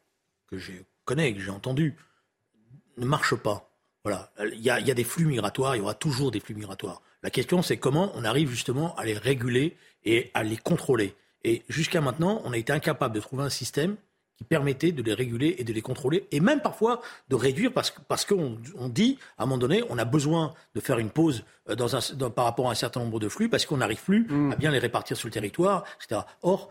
[0.49, 0.73] que je
[1.05, 1.97] connais, que j'ai entendu,
[2.97, 3.71] ne marche pas.
[4.05, 7.01] Voilà, il y, a, des flux migratoires, il y aura toujours des flux migratoires.
[7.23, 11.15] La question, c'est comment on arrive justement à les réguler et à les contrôler.
[11.43, 13.97] Et jusqu'à maintenant, on a été incapable de trouver un système
[14.37, 17.95] qui permettait de les réguler et de les contrôler, et même parfois de réduire, parce,
[18.09, 21.45] parce qu'on on dit, à un moment donné, on a besoin de faire une pause
[21.71, 24.27] euh, dans un, par rapport à un certain nombre de flux, parce qu'on n'arrive plus
[24.29, 24.53] mm.
[24.53, 26.23] à bien les répartir sur le territoire, etc.
[26.43, 26.71] Or,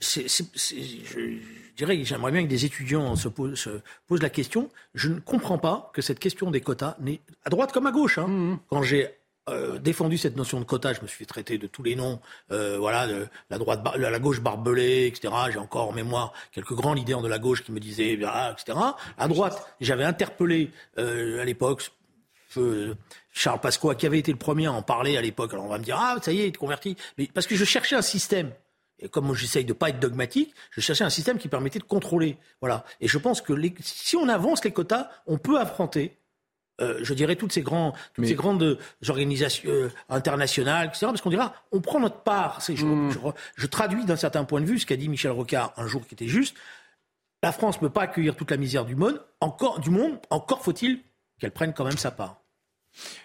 [0.00, 1.38] c'est, je,
[1.76, 3.68] dirais, j'aimerais bien que des étudiants se posent,
[4.10, 4.70] la question.
[4.94, 8.18] Je ne comprends pas que cette question des quotas n'est à droite comme à gauche.
[8.18, 8.28] Hein.
[8.28, 8.58] Mmh.
[8.68, 9.10] Quand j'ai
[9.48, 12.18] euh, défendu cette notion de quota, je me suis traiter de tous les noms,
[12.50, 15.32] euh, voilà, de, la droite, la gauche barbelée, etc.
[15.52, 18.76] J'ai encore en mémoire quelques grands leaders de la gauche qui me disaient, etc.
[19.16, 21.92] À droite, j'avais interpellé euh, à l'époque
[23.32, 25.52] Charles Pasqua, qui avait été le premier à en parler à l'époque.
[25.52, 26.96] Alors on va me dire, ah, ça y est, il est converti.
[27.16, 28.50] Mais parce que je cherchais un système
[28.98, 32.38] et comme j'essaye de pas être dogmatique, je cherchais un système qui permettait de contrôler.
[32.60, 32.84] Voilà.
[33.00, 36.18] Et je pense que si on avance les quotas, on peut affronter,
[36.80, 38.78] euh, je dirais, toutes ces, grands, toutes ces grandes
[39.08, 41.06] organisations euh, internationales, etc.
[41.06, 42.60] Parce qu'on dira, on prend notre part.
[42.66, 43.10] Je, hmm.
[43.10, 43.18] je,
[43.56, 46.14] je, traduis d'un certain point de vue ce qu'a dit Michel Rocard un jour qui
[46.14, 46.56] était juste.
[47.42, 49.22] La France ne peut pas accueillir toute la misère du monde.
[49.40, 51.00] Encore, du monde, encore faut-il
[51.38, 52.45] qu'elle prenne quand même sa part.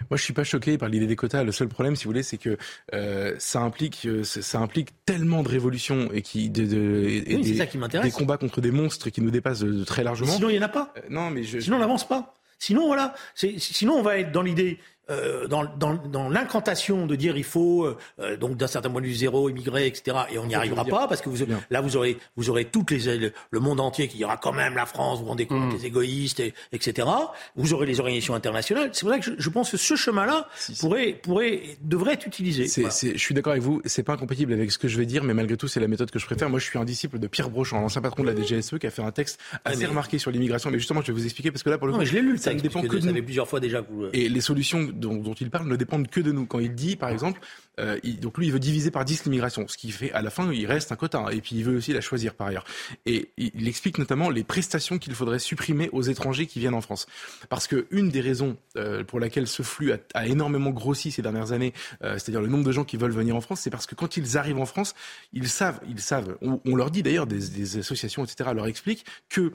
[0.09, 1.43] Moi, je suis pas choqué par l'idée des quotas.
[1.43, 2.57] Le seul problème, si vous voulez, c'est que
[2.93, 7.65] euh, ça implique, euh, ça implique tellement de révolutions et qui, de, de des, ça
[7.65, 10.31] qui des combats contre des monstres qui nous dépassent de, très largement.
[10.31, 10.93] sinon, il y en a pas.
[10.97, 12.33] Euh, non, mais je, sinon, on n'avance pas.
[12.59, 13.15] Sinon, voilà.
[13.35, 14.79] Sinon, on va être dans l'idée
[15.11, 19.01] euh, dans, dans, dans l'incantation de dire il faut euh, euh, donc d'un certain point
[19.01, 21.97] de vue zéro immigré etc et on n'y arrivera pas parce que vous, là vous
[21.97, 25.25] aurez vous aurez toutes les le monde entier qui dira quand même la France vous
[25.25, 25.77] vous rendez compte mm.
[25.77, 27.07] des égoïstes et, etc
[27.55, 28.89] vous aurez les organisations internationales.
[28.93, 30.47] C'est pour ça que je, pense que ce chemin là
[30.79, 32.67] pourrait pourrait devrait être utilisé.
[32.67, 35.33] Je suis d'accord avec vous c'est pas incompatible avec ce que je vais dire mais
[35.33, 36.49] malgré tout c'est la méthode que je préfère.
[36.49, 38.91] Moi je suis un disciple de Pierre Brochant l'ancien patron de la DGSE qui a
[38.91, 41.69] fait un texte assez remarqué sur l'immigration mais justement je vais vous expliquer parce que
[41.69, 44.07] là pour le coup je l'ai lu ça dépend que de plusieurs fois déjà vous...
[44.13, 46.45] et les solutions dont, il parle ne dépendent que de nous.
[46.45, 47.41] Quand il dit, par exemple,
[47.79, 50.51] euh, donc lui, il veut diviser par 10 l'immigration, ce qui fait, à la fin,
[50.51, 52.65] il reste un quota, hein, et puis il veut aussi la choisir par ailleurs.
[53.05, 57.07] Et il explique notamment les prestations qu'il faudrait supprimer aux étrangers qui viennent en France.
[57.49, 61.51] Parce que une des raisons euh, pour laquelle ce flux a, énormément grossi ces dernières
[61.51, 63.95] années, euh, c'est-à-dire le nombre de gens qui veulent venir en France, c'est parce que
[63.95, 64.93] quand ils arrivent en France,
[65.33, 69.51] ils savent, ils savent, on, leur dit d'ailleurs, des, des, associations, etc., leur expliquent que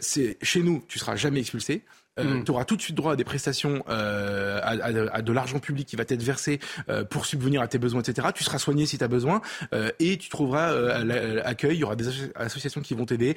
[0.00, 1.82] c'est chez nous, tu seras jamais expulsé,
[2.18, 2.44] euh, mm.
[2.44, 5.96] tu auras tout de suite droit à des prestations, euh, à, de l'argent public qui
[5.96, 8.28] va t'être versé euh, pour subvenir à tes besoins, etc.
[8.34, 9.40] Tu seras soigné si tu as besoin
[9.98, 11.76] et tu trouveras l'accueil.
[11.76, 13.34] Il y aura des associations qui vont t'aider.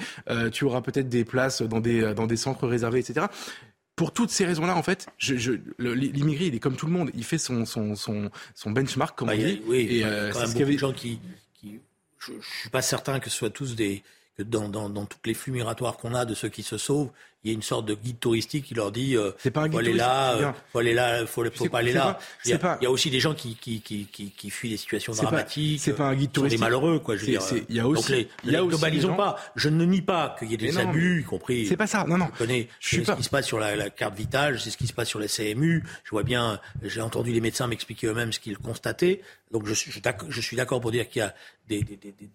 [0.51, 3.27] tu auras peut-être des places dans des, dans des centres réservés, etc
[3.95, 7.11] pour toutes ces raisons-là, en fait, je, je, l'immigré, il est comme tout le monde.
[7.13, 9.61] Il fait son, son, son, son benchmark, comme bah, on dit.
[9.67, 10.73] Oui, et, euh, quand même beaucoup avait...
[10.73, 11.19] de gens qui,
[11.53, 11.79] qui
[12.19, 14.03] je, je suis pas certain que ce soit tous des,
[14.37, 17.11] que dans, dans, dans toutes les flux migratoires qu'on a de ceux qui se sauvent,
[17.45, 19.65] il y a une sorte de guide touristique qui leur dit euh, c'est pas un
[19.65, 22.17] guide faut aller là, euh, faut aller là, faut, faut pas aller là.
[22.43, 22.77] il, y a, pas...
[22.81, 25.79] il y a aussi des gens qui qui qui qui, qui fuient des situations dramatiques.
[25.79, 26.59] C'est pas un guide touristique.
[26.59, 27.15] Des malheureux quoi.
[27.15, 27.41] Je veux dire.
[27.69, 28.11] Il y a aussi.
[28.11, 29.37] Donc les, globalisons pas.
[29.55, 31.67] Je ne nie pas qu'il y ait des abus, y compris.
[31.67, 32.03] C'est pas ça.
[32.07, 32.29] Non non.
[32.33, 34.77] Je connais, je sais ce qui se passe sur la, la carte vitale, sais ce
[34.77, 35.83] qui se passe sur la CMU.
[36.03, 36.59] Je vois bien.
[36.81, 39.21] J'ai entendu les médecins m'expliquer eux-mêmes ce qu'ils constataient.
[39.51, 39.91] Donc je suis
[40.29, 41.35] je suis d'accord pour dire qu'il y a
[41.69, 42.29] des, des, des, des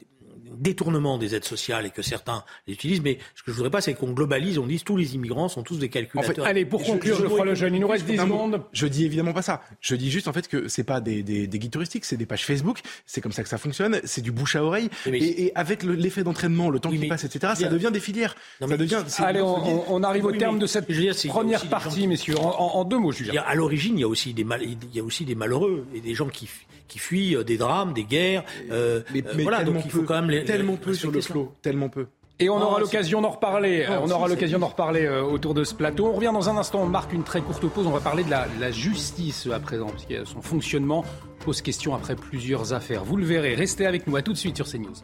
[0.61, 3.03] détournement des aides sociales et que certains les utilisent.
[3.03, 5.62] Mais ce que je voudrais pas, c'est qu'on globalise, on dise tous les immigrants sont
[5.62, 6.45] tous des calculateurs.
[6.47, 8.62] allez, pour conclure, je, crois le jeune, il nous reste 10 secondes.
[8.73, 9.62] Je dis évidemment pas ça.
[9.81, 12.27] Je dis juste en fait que c'est pas des, des, des guides touristiques, c'est des
[12.27, 12.81] pages Facebook.
[13.07, 14.01] C'est comme ça que ça fonctionne.
[14.05, 14.90] C'est du bouche à oreille.
[15.07, 18.37] et, avec l'effet d'entraînement, le temps qui passe, etc., ça devient des filières.
[18.61, 19.03] ça devient.
[19.19, 20.87] Allez, on, arrive au terme de cette
[21.29, 22.37] première partie, messieurs.
[22.38, 23.43] En, deux mots, Julien.
[23.47, 26.01] À l'origine, il y a aussi des mal, il y a aussi des malheureux et
[26.01, 26.49] des gens qui
[26.90, 28.44] qui fuient euh, des drames, des guerres.
[28.70, 31.55] Euh, mais, euh, voilà, donc il faut quand même les, tellement peu sur le flot,
[31.62, 32.07] tellement peu.
[32.38, 33.87] Et on aura l'occasion d'en reparler.
[34.03, 36.07] on aura l'occasion d'en reparler autour de ce plateau.
[36.07, 36.81] On revient dans un instant.
[36.81, 37.87] On marque une très courte pause.
[37.87, 41.05] On va parler de la, la justice à présent, puisque son fonctionnement
[41.44, 43.05] pose question après plusieurs affaires.
[43.05, 43.55] Vous le verrez.
[43.55, 44.16] Restez avec nous.
[44.16, 44.94] À tout de suite sur CNews.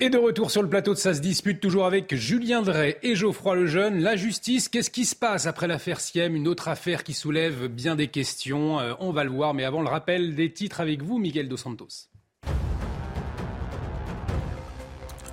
[0.00, 3.14] Et de retour sur le plateau de Ça se dispute, toujours avec Julien Drey et
[3.14, 4.00] Geoffroy Lejeune.
[4.00, 6.34] La justice, qu'est-ce qui se passe après l'affaire Siem?
[6.34, 8.80] Une autre affaire qui soulève bien des questions.
[8.80, 11.56] Euh, on va le voir, mais avant le rappel des titres avec vous, Miguel Dos
[11.56, 12.08] Santos.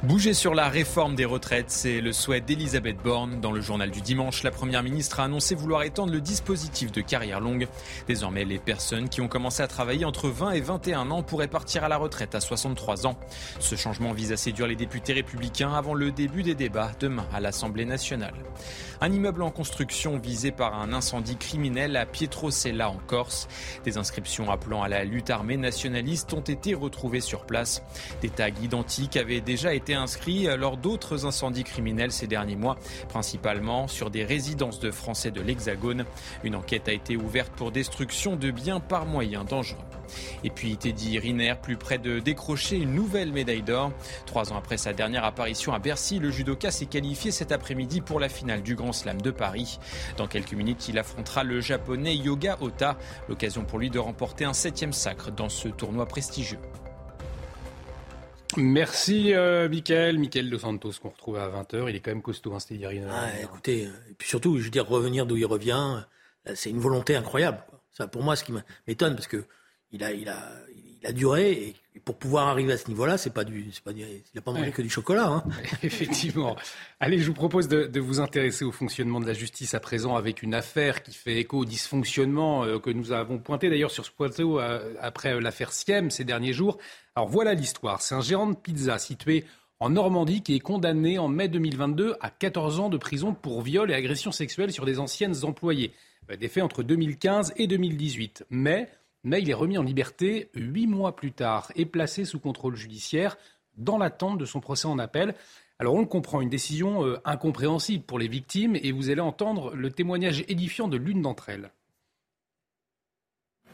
[0.03, 3.39] Bouger sur la réforme des retraites, c'est le souhait d'Elisabeth Borne.
[3.39, 6.99] Dans le journal du dimanche, la Première ministre a annoncé vouloir étendre le dispositif de
[6.99, 7.69] carrière longue.
[8.05, 11.85] Désormais, les personnes qui ont commencé à travailler entre 20 et 21 ans pourraient partir
[11.85, 13.17] à la retraite à 63 ans.
[13.59, 17.39] Ce changement vise à séduire les députés républicains avant le début des débats demain à
[17.39, 18.35] l'Assemblée nationale.
[18.99, 23.47] Un immeuble en construction visé par un incendie criminel à Pietrocella en Corse.
[23.85, 27.83] Des inscriptions appelant à la lutte armée nationaliste ont été retrouvées sur place.
[28.21, 32.77] Des tags identiques avaient déjà été inscrits lors d'autres incendies criminels ces derniers mois,
[33.09, 36.05] principalement sur des résidences de Français de l'Hexagone.
[36.43, 39.77] Une enquête a été ouverte pour destruction de biens par moyens dangereux.
[40.43, 43.91] Et puis Teddy Riner, plus près de décrocher une nouvelle médaille d'or.
[44.25, 48.19] Trois ans après sa dernière apparition à Bercy, le judoka s'est qualifié cet après-midi pour
[48.19, 49.79] la finale du Grand Slam de Paris.
[50.17, 52.97] Dans quelques minutes, il affrontera le japonais Yoga Ota,
[53.29, 56.59] l'occasion pour lui de remporter un septième sacre dans ce tournoi prestigieux.
[58.57, 61.89] Merci euh, Mickaël, Mickaël Dos Santos qu'on retrouve à 20h.
[61.89, 62.59] Il est quand même costaud, hein,
[63.09, 66.03] Ah, écoutez, et puis surtout, je veux dire, revenir d'où il revient,
[66.55, 67.63] c'est une volonté incroyable.
[67.91, 68.53] Ça, pour moi, ce qui
[68.87, 69.45] m'étonne, parce que
[69.91, 70.51] il a, il a,
[71.01, 73.91] il a duré et pour pouvoir arriver à ce niveau-là, c'est pas du, c'est pas
[73.91, 75.27] il n'a pas mangé que du chocolat.
[75.27, 75.43] Hein.
[75.83, 76.55] Effectivement.
[76.99, 80.15] Allez, je vous propose de, de, vous intéresser au fonctionnement de la justice à présent
[80.15, 84.05] avec une affaire qui fait écho au dysfonctionnement euh, que nous avons pointé d'ailleurs sur
[84.05, 86.77] ce plateau euh, après l'affaire Siem ces derniers jours.
[87.15, 88.01] Alors voilà l'histoire.
[88.01, 89.45] C'est un gérant de pizza situé
[89.79, 93.91] en Normandie qui est condamné en mai 2022 à 14 ans de prison pour viol
[93.91, 95.93] et agression sexuelle sur des anciennes employées.
[96.31, 98.45] Euh, des faits entre 2015 et 2018.
[98.49, 98.89] Mais
[99.23, 103.37] mais il est remis en liberté huit mois plus tard et placé sous contrôle judiciaire
[103.77, 105.35] dans l'attente de son procès en appel.
[105.79, 109.73] Alors on le comprend, une décision euh, incompréhensible pour les victimes et vous allez entendre
[109.75, 111.71] le témoignage édifiant de l'une d'entre elles.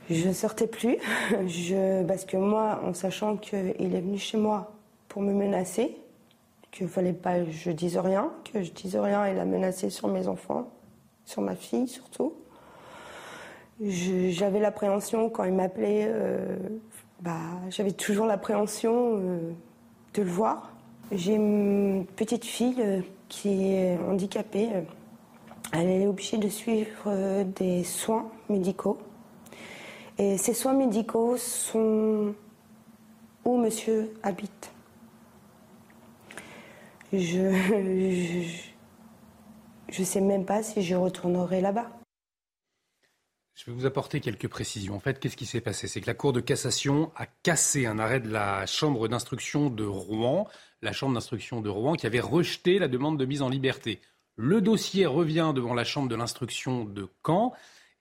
[0.09, 0.97] Je ne sortais plus,
[1.47, 3.59] je, parce que moi, en sachant qu'il
[3.95, 4.73] est venu chez moi
[5.07, 5.97] pour me menacer,
[6.71, 9.89] qu'il ne fallait pas que je dise rien, que je dise rien, il a menacé
[9.89, 10.71] sur mes enfants,
[11.25, 12.33] sur ma fille surtout.
[13.81, 16.57] J'avais l'appréhension quand il m'appelait, euh,
[17.21, 17.39] bah,
[17.69, 19.53] j'avais toujours l'appréhension euh,
[20.15, 20.73] de le voir.
[21.13, 24.69] J'ai une petite fille euh, qui est handicapée.
[25.71, 28.97] Elle est obligée de suivre des soins médicaux.
[30.17, 32.33] Et ces soins médicaux sont
[33.45, 34.73] où monsieur habite?
[37.13, 37.53] Je
[39.99, 41.98] ne sais même pas si je retournerai là-bas.
[43.59, 44.95] Je vais vous apporter quelques précisions.
[44.95, 45.89] En fait, qu'est-ce qui s'est passé?
[45.89, 49.83] C'est que la Cour de cassation a cassé un arrêt de la Chambre d'instruction de
[49.83, 50.47] Rouen,
[50.81, 53.99] la Chambre d'instruction de Rouen qui avait rejeté la demande de mise en liberté.
[54.37, 57.51] Le dossier revient devant la Chambre de l'instruction de Caen.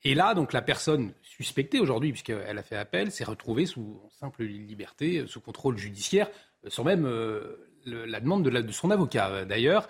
[0.05, 4.43] Et là, donc, la personne suspectée aujourd'hui, puisqu'elle a fait appel, s'est retrouvée sous simple
[4.43, 6.29] liberté, sous contrôle judiciaire,
[6.69, 9.89] sans même euh, la demande de, de son avocat d'ailleurs.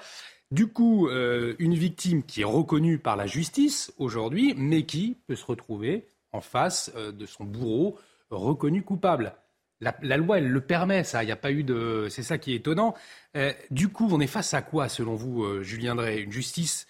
[0.51, 5.35] Du coup, euh, une victime qui est reconnue par la justice aujourd'hui, mais qui peut
[5.35, 7.99] se retrouver en face euh, de son bourreau
[8.31, 9.35] reconnu coupable.
[9.79, 11.23] La, loi, elle le permet, ça.
[11.23, 12.07] Il n'y a pas eu de.
[12.09, 12.95] C'est ça qui est étonnant.
[13.37, 16.19] Euh, du coup, on est face à quoi, selon vous, Julien Drey?
[16.19, 16.85] Une justice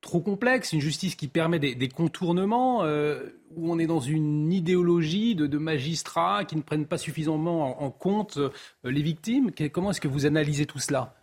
[0.00, 5.58] trop complexe, une justice qui permet des, contournements, où on est dans une idéologie de,
[5.58, 8.38] magistrats qui ne prennent pas suffisamment en compte
[8.84, 9.50] les victimes?
[9.72, 11.18] Comment est-ce que vous analysez tout cela?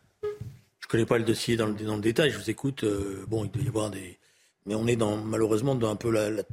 [0.86, 2.84] Je connais pas le dossier dans le, dans le détail, je vous écoute.
[2.84, 4.20] Euh, bon, il doit y avoir des.
[4.68, 6.30] Mais on est dans, malheureusement dans un peu la.
[6.30, 6.44] Je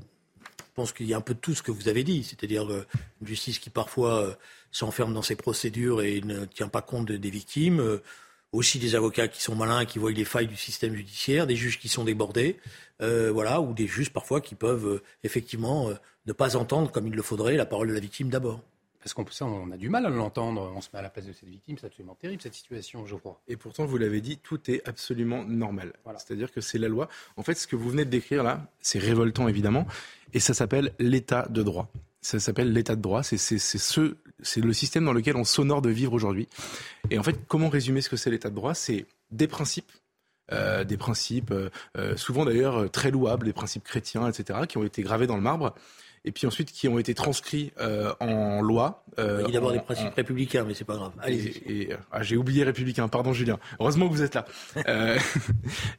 [0.75, 2.87] pense qu'il y a un peu de tout ce que vous avez dit, c'est-à-dire euh,
[3.21, 4.35] une justice qui parfois euh,
[4.71, 8.01] s'enferme dans ses procédures et ne tient pas compte des victimes.
[8.53, 11.79] aussi des avocats qui sont malins, qui voient les failles du système judiciaire, des juges
[11.79, 12.59] qui sont débordés,
[13.01, 15.91] voilà, ou des juges parfois qui peuvent effectivement
[16.27, 18.63] ne pas entendre comme il le faudrait la parole de la victime d'abord.
[19.03, 21.33] Parce qu'on on a du mal à l'entendre, on se met à la place de
[21.33, 23.41] cette victime, c'est absolument terrible cette situation, je crois.
[23.49, 25.93] Et pourtant, vous l'avez dit, tout est absolument normal.
[26.19, 27.09] C'est-à-dire que c'est la loi.
[27.37, 29.87] En fait, ce que vous venez de décrire là, c'est révoltant évidemment,
[30.35, 31.91] et ça s'appelle l'état de droit.
[32.21, 34.15] Ça s'appelle l'état de droit, c'est ce,
[34.57, 36.49] le système dans lequel on s'honore de vivre aujourd'hui.
[37.11, 38.75] Et en fait, comment résumer ce que c'est l'état de droit?
[38.75, 39.91] C'est des principes
[40.53, 44.85] euh, des principes, euh, euh, souvent d'ailleurs très louables, des principes chrétiens, etc., qui ont
[44.85, 45.75] été gravés dans le marbre
[46.25, 49.05] et puis ensuite qui ont été transcrits euh, en loi.
[49.19, 51.13] Euh, Il y a d'abord des principes républicains, mais c'est pas grave.
[51.21, 51.63] Allez.
[51.67, 53.59] Et, ah, j'ai oublié républicain, pardon Julien.
[53.81, 54.47] Heureusement que vous êtes là.
[54.89, 55.19] euh,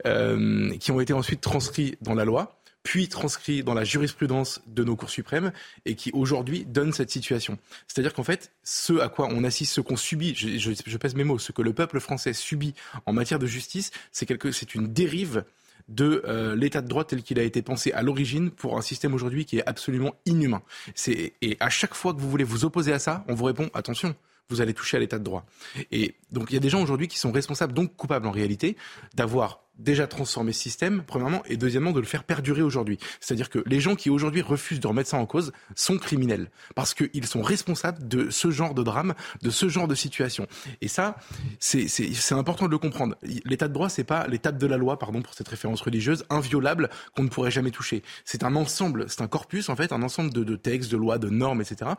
[0.06, 4.84] euh, qui ont été ensuite transcrits dans la loi puis transcrits dans la jurisprudence de
[4.84, 5.54] nos cours suprêmes
[5.86, 7.58] et qui aujourd'hui donnent cette situation.
[7.88, 11.16] C'est-à-dire qu'en fait, ce à quoi on assiste, ce qu'on subit, je, je, je, pèse
[11.16, 12.74] mes mots, ce que le peuple français subit
[13.06, 15.46] en matière de justice, c'est quelque, c'est une dérive
[15.90, 19.14] de euh, l'état de droit tel qu'il a été pensé à l'origine pour un système
[19.14, 20.62] aujourd'hui qui est absolument inhumain.
[21.08, 24.16] Et à chaque fois que vous voulez vous opposer à ça, on vous répond attention.
[24.50, 25.46] vous allez toucher à l'état de droit.
[25.92, 28.78] Et donc il y a des gens aujourd'hui qui sont responsables, donc coupables en réalité,
[29.16, 33.00] d'avoir déjà transformer ce système, premièrement, et deuxièmement, de le faire perdurer aujourd'hui.
[33.20, 36.94] C'est-à-dire que les gens qui aujourd'hui refusent de remettre ça en cause sont criminels, parce
[36.94, 40.48] qu'ils sont responsables de ce genre de drame, de ce genre de situation.
[40.82, 41.18] Et ça,
[41.60, 43.16] c'est important de le comprendre.
[43.46, 46.90] L'état de droit, c'est pas l'état de la loi, pardon pour cette référence religieuse, inviolable,
[47.16, 48.04] qu'on ne pourrait jamais toucher.
[48.26, 51.18] C'est un ensemble, c'est un corpus, en fait, un ensemble de, de textes, de lois,
[51.18, 51.92] de normes, etc.,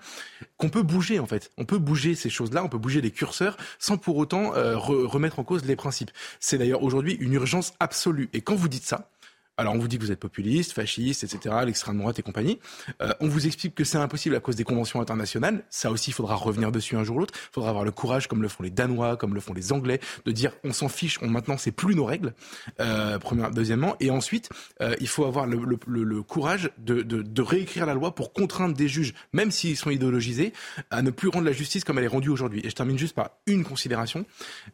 [0.57, 1.51] qu'on peut bouger, en fait.
[1.59, 5.39] On peut bouger ces choses-là, on peut bouger les curseurs, sans pour autant euh, remettre
[5.39, 6.11] en cause les principes.
[6.41, 8.29] C'est d'ailleurs aujourd'hui une urgence absolue.
[8.33, 9.11] Et quand vous dites ça,
[9.57, 12.59] alors on vous dit que vous êtes populiste, fasciste, etc., l'extrême droite et compagnie.
[13.03, 15.63] Euh, on vous explique que c'est impossible à cause des conventions internationales.
[15.71, 17.35] Ça aussi, il faudra revenir dessus un jour ou l'autre.
[17.37, 20.01] Il faudra avoir le courage, comme le font les Danois, comme le font les Anglais,
[20.25, 22.35] de dire on s'en fiche, on maintenant c'est plus nos règles.
[22.81, 24.49] Euh, première, deuxièmement, et ensuite
[24.81, 28.33] euh, il faut avoir le, le, le, courage de, de, de, réécrire la loi pour
[28.33, 30.53] contraindre des juges, même s'ils sont idéologisés,
[30.91, 32.61] à ne plus rendre la justice comme elle est rendue aujourd'hui.
[32.65, 34.27] Et je termine juste par une considération,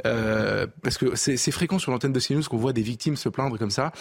[0.07, 3.59] euh, parce que c'est fréquent sur l'antenne de CNews qu'on voit des victimes se plaindre
[3.59, 3.93] comme ça,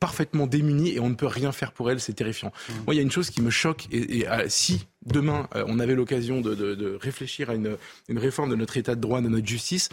[0.00, 2.52] parfaitement parfaitement démunies et on ne peut rien faire pour elles, c'est terrifiant.
[2.68, 2.72] Mmh.
[2.86, 5.64] Moi, il y a une chose qui me choque et, et euh, si demain euh,
[5.66, 7.76] on avait l'occasion de, de, de, réfléchir à une,
[8.08, 9.88] une réforme de notre état de droit, de notre justice,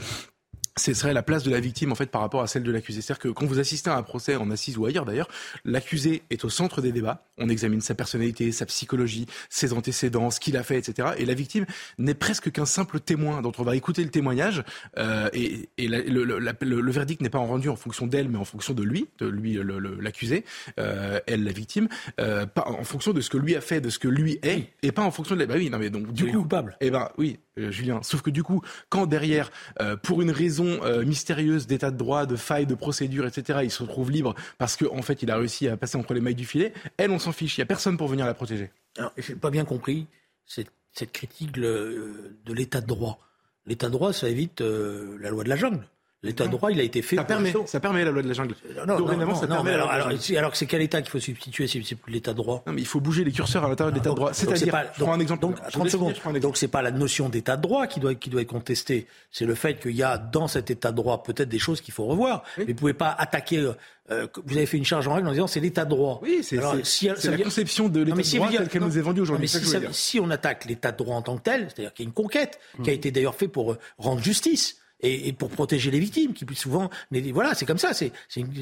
[0.79, 3.01] ce serait la place de la victime en fait par rapport à celle de l'accusé.
[3.01, 5.27] C'est-à-dire que quand vous assistez à un procès en assise ou ailleurs d'ailleurs,
[5.65, 7.25] l'accusé est au centre des débats.
[7.37, 11.09] On examine sa personnalité, sa psychologie, ses antécédents, ce qu'il a fait, etc.
[11.17, 11.65] Et la victime
[11.97, 14.63] n'est presque qu'un simple témoin dont on va écouter le témoignage
[14.97, 18.37] euh, et, et la, le, le, le, verdict n'est pas rendu en fonction d'elle, mais
[18.37, 19.59] en fonction de lui, de lui
[19.99, 20.45] l'accusé,
[20.79, 21.87] euh, elle la victime,
[22.19, 24.73] euh, pas en fonction de ce que lui a fait, de ce que lui est,
[24.83, 25.45] et pas en fonction de la.
[25.45, 26.77] Bah oui, non mais donc du coup coupable.
[26.81, 27.39] Eh ben oui,
[27.71, 28.01] Julien.
[28.03, 32.25] Sauf que du coup, quand derrière, euh, pour une raison euh, mystérieuse d'état de droit,
[32.25, 35.37] de faille, de procédure, etc., il se retrouve libre parce qu'en en fait, il a
[35.37, 37.57] réussi à passer entre les mailles du filet, elle, on s'en fiche.
[37.57, 38.71] Il n'y a personne pour venir la protéger.
[38.97, 40.07] Alors, je n'ai pas bien compris
[40.45, 43.19] cette critique de l'état de droit.
[43.65, 45.87] L'état de droit, ça évite la loi de la jungle.
[46.21, 47.15] L'état de droit, il a été fait.
[47.15, 48.53] Ça permet, ça permet la loi de la jungle.
[48.85, 51.65] Non, non, non, ça permet alors, alors, alors c'est quel État qu'il faut substituer?
[51.67, 52.61] Si c'est plus l'État de droit?
[52.67, 54.33] Non, mais il faut bouger les curseurs à l'intérieur de l'État de droit.
[54.33, 55.41] C'est-à-dire, je prends un exemple.
[55.41, 56.13] Donc, 30 secondes.
[56.41, 59.07] Donc, c'est pas la notion d'État de droit qui doit, qui doit être contestée.
[59.31, 61.93] C'est le fait qu'il y a dans cet État de droit peut-être des choses qu'il
[61.93, 62.43] faut revoir.
[62.57, 63.71] Mais vous pouvez pas attaquer.
[64.11, 66.19] Euh, vous avez fait une charge en règle en disant c'est l'État de droit.
[66.21, 69.49] Oui, c'est si, la conception de l'État de droit telle qu'elle nous est vendue aujourd'hui.
[69.91, 72.13] Si on attaque l'État de droit en tant que tel, c'est-à-dire qu'il y a une
[72.13, 76.33] conquête qui a été d'ailleurs faite pour rendre justice et, et, pour protéger les victimes,
[76.33, 76.89] qui plus souvent,
[77.33, 78.11] voilà, c'est comme ça, c'est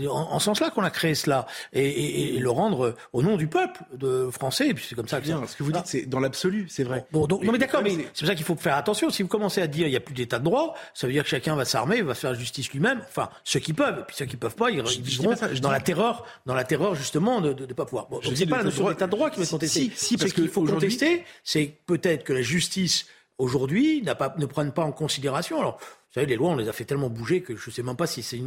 [0.07, 3.37] en, en, ce sens-là qu'on a créé cela, et, et, et, le rendre au nom
[3.37, 5.19] du peuple de français, et puis c'est comme ça.
[5.19, 7.05] Bien, ce que vous dites, c'est dans l'absolu, c'est vrai.
[7.11, 9.09] Bon, donc, non mais d'accord, mais c'est pour ça qu'il faut faire attention.
[9.09, 11.23] Si vous commencez à dire il n'y a plus d'état de droit, ça veut dire
[11.23, 13.01] que chacun va s'armer, va faire justice lui-même.
[13.07, 16.25] Enfin, ceux qui peuvent, et puis ceux qui peuvent pas, ils, vivront dans la terreur,
[16.45, 18.07] dans la terreur justement de ne pas pouvoir.
[18.07, 19.79] Bon, c'est pas la notion d'état de droit qui va contester.
[19.79, 23.05] Si, si parce qu'il faut contester, c'est peut-être que la justice
[23.37, 25.59] aujourd'hui ne prenne pas en considération.
[25.59, 25.79] Alors,
[26.19, 28.07] savez, les lois, on les a fait tellement bouger que je ne sais même pas
[28.07, 28.39] si c'est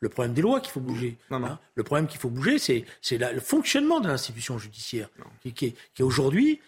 [0.00, 1.18] le problème des lois qu'il faut bouger.
[1.30, 1.58] Hein.
[1.74, 5.08] le problème qu'il faut bouger, c'est le fonctionnement de l'institution judiciaire,
[5.42, 6.60] qui, qui, est aujourd'hui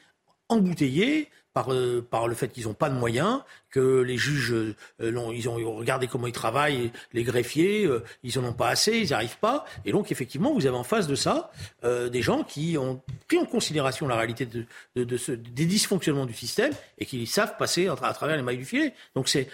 [0.48, 4.74] embouteillé, par, euh, par le fait qu'ils n'ont pas de moyens, que les juges, euh,
[5.00, 9.06] ils, ont, regardé comment ils travaillent, les greffiers, euh, ils en ont pas assez, ils
[9.06, 9.64] n'y arrivent pas.
[9.84, 11.50] Et donc, effectivement, vous avez en face de ça
[11.82, 14.64] des gens qui ont pris en considération la réalité de,
[14.96, 18.58] de, de ce, des dysfonctionnements du système et qui savent passer à, travers les mailles
[18.58, 18.94] du filet.
[19.14, 19.48] Donc, c'est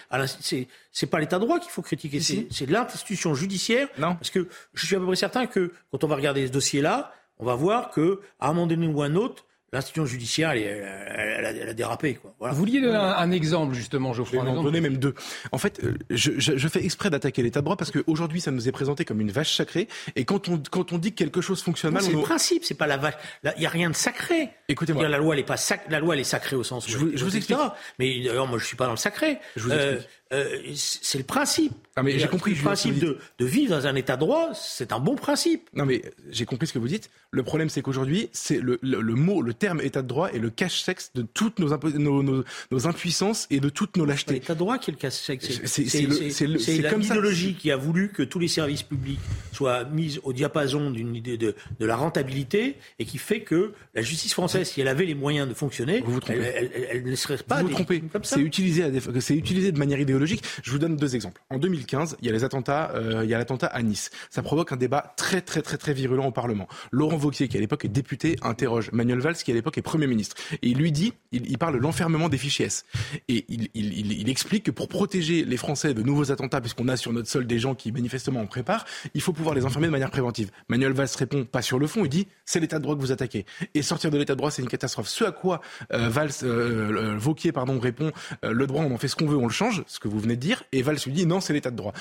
[0.92, 3.88] c'est pas l'état de droit qu'il faut critiquer, c'est l'institution judiciaire.
[3.98, 4.14] Non.
[4.14, 7.12] Parce que je suis à peu près certain que quand on va regarder ce dossier-là,
[7.38, 9.44] on va voir que à un moment donné ou à un autre,
[9.76, 12.14] l'institution judiciaire, elle, a, dérapé.
[12.14, 12.34] Quoi.
[12.40, 15.14] Vous vouliez donner un, exemple, justement, Geoffroy Je vais en donner même deux.
[15.52, 18.68] En fait, euh, je, je, fais exprès d'attaquer l'état de droit parce qu'aujourd'hui, ça nous
[18.68, 19.88] est présenté comme une vache sacrée.
[20.16, 22.02] Et quand on, quand on dit que quelque chose fonctionne mal...
[22.02, 23.14] C'est le principe, c'est pas la vache.
[23.44, 24.50] Il n'y a rien de sacré.
[24.68, 25.08] Écoutez-moi.
[25.08, 25.82] La loi, elle est pas sac...
[25.88, 26.90] la loi, elle est sacrée au sens où...
[26.90, 27.58] Je vous, je vous explique.
[27.98, 29.38] Mais d'ailleurs, moi, je suis pas dans le sacré.
[29.56, 30.08] Je vous explique.
[30.32, 31.72] Euh, c'est le principe.
[31.96, 32.52] Non, mais j'ai compris.
[32.54, 35.68] Le principe de, de, vivre dans un état de droit, c'est un bon principe.
[35.72, 37.10] Non, mais j'ai compris ce que vous dites.
[37.30, 40.38] Le problème, c'est qu'aujourd'hui, c'est le, le, le, mot, le terme état de droit est
[40.38, 44.34] le cache-sexe de toutes nos, nos, nos, nos, impuissances et de toutes nos lâchetés.
[44.34, 45.60] L'état de droit qui est le cache-sexe.
[45.64, 49.20] C'est l'idéologie qui a voulu que tous les services publics
[49.52, 54.02] soient mis au diapason d'une idée de, de, la rentabilité et qui fait que la
[54.02, 57.16] justice française, si elle avait les moyens de fonctionner, vous vous elle, elle, elle, ne
[57.16, 58.02] serait pas vous vous trompez.
[58.22, 58.84] C'est utilisé,
[59.30, 61.42] utilisé de manière idéologique Je vous donne deux exemples.
[61.50, 64.10] En 2015, il y a les attentats, euh, il y a l'attentat à Nice.
[64.30, 66.68] Ça provoque un débat très très très très virulent au Parlement.
[66.90, 70.06] Laurent Wauquiez, qui à l'époque est député, interroge Manuel Valls, qui à l'époque est Premier
[70.06, 70.36] ministre.
[70.62, 72.84] Et il lui dit, il, parle de l'enfermement des fichiers S.
[73.28, 77.28] Et il, explique que pour protéger les Français de nouveaux attentats, puisqu'on a sur notre
[77.28, 78.84] sol des gens qui manifestement en préparent,
[79.14, 80.50] il faut pouvoir les enfermer de manière préventive.
[80.68, 83.12] Manuel Valls répond pas sur le fond, il dit c'est l'état de droit que vous
[83.12, 83.46] attaquez.
[83.74, 85.08] Et sortir de l'état de droit, c'est une catastrophe.
[85.08, 85.60] Ce à quoi
[85.92, 88.12] euh, Valls, euh, Vauquier, pardon, répond
[88.42, 90.62] le droit, on en fait ce qu'on veut, on le change, vous venez de dire.
[90.72, 91.92] Et Valls lui dit non, c'est l'état de droit.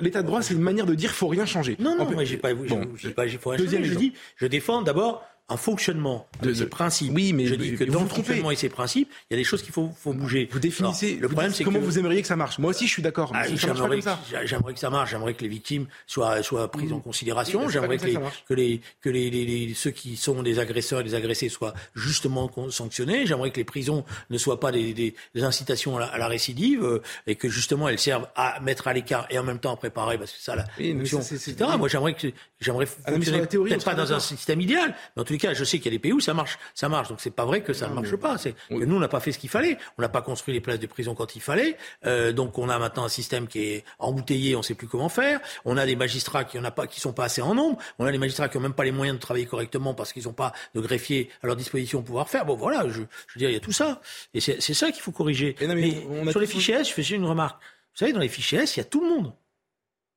[0.00, 1.76] L'état de droit, c'est une manière de dire faut rien changer.
[1.78, 3.84] Non, non, moi j'ai pas, bon, pas, changer.
[3.84, 7.12] Je dis, je défends d'abord un fonctionnement de ses principes.
[7.14, 9.44] Oui, mais je dis que dans le fonctionnement et ses principes, il y a des
[9.44, 10.48] choses qu'il faut, faut bouger.
[10.52, 11.16] Vous définissez.
[11.16, 12.58] le problème, c'est comment vous aimeriez que ça marche.
[12.58, 13.32] Moi aussi, je suis d'accord.
[13.34, 15.10] Ah, j'aimerais que ça marche.
[15.10, 17.68] J'aimerais que les victimes soient soient prises en considération.
[17.68, 18.06] j'aimerais que,
[18.46, 22.50] que, les que les, les, ceux qui sont des agresseurs et des agressés soient justement
[22.70, 23.26] sanctionnés.
[23.26, 27.36] J'aimerais que les prisons ne soient pas des, des, incitations à la, récidive euh, et
[27.36, 30.32] que justement elles servent à mettre à l'écart et en même temps à préparer parce
[30.32, 31.54] que ça la oui, etc.
[31.78, 32.28] Moi, j'aimerais que
[32.60, 35.86] j'aimerais ah, peut-être pas dans un système idéal, mais en tout cas, je sais qu'il
[35.86, 37.08] y a des pays où ça marche, ça marche.
[37.08, 38.38] Donc c'est pas vrai que ça ne marche pas.
[38.38, 39.78] C'est que nous on n'a pas fait ce qu'il fallait.
[39.96, 41.76] On n'a pas construit les places de prison quand il fallait.
[42.06, 45.08] Euh, donc on a maintenant un système qui est embouteillé, on ne sait plus comment
[45.08, 45.40] faire.
[45.64, 47.78] On a des magistrats qui en pas, qui sont pas assez en nombre.
[47.98, 50.24] On a des magistrats qui ont même pas les moyens de travailler correctement parce qu'ils
[50.24, 52.44] n'ont pas de greffier à leur disposition pour pouvoir faire.
[52.44, 54.00] Bon voilà, je, je veux dire, il y a tout ça.
[54.34, 55.54] Et c'est ça qu'il faut corriger.
[55.60, 57.60] mais sur les fichiers S, je fais une remarque.
[57.60, 59.32] Vous savez, dans les fichiers S, il y a tout le monde.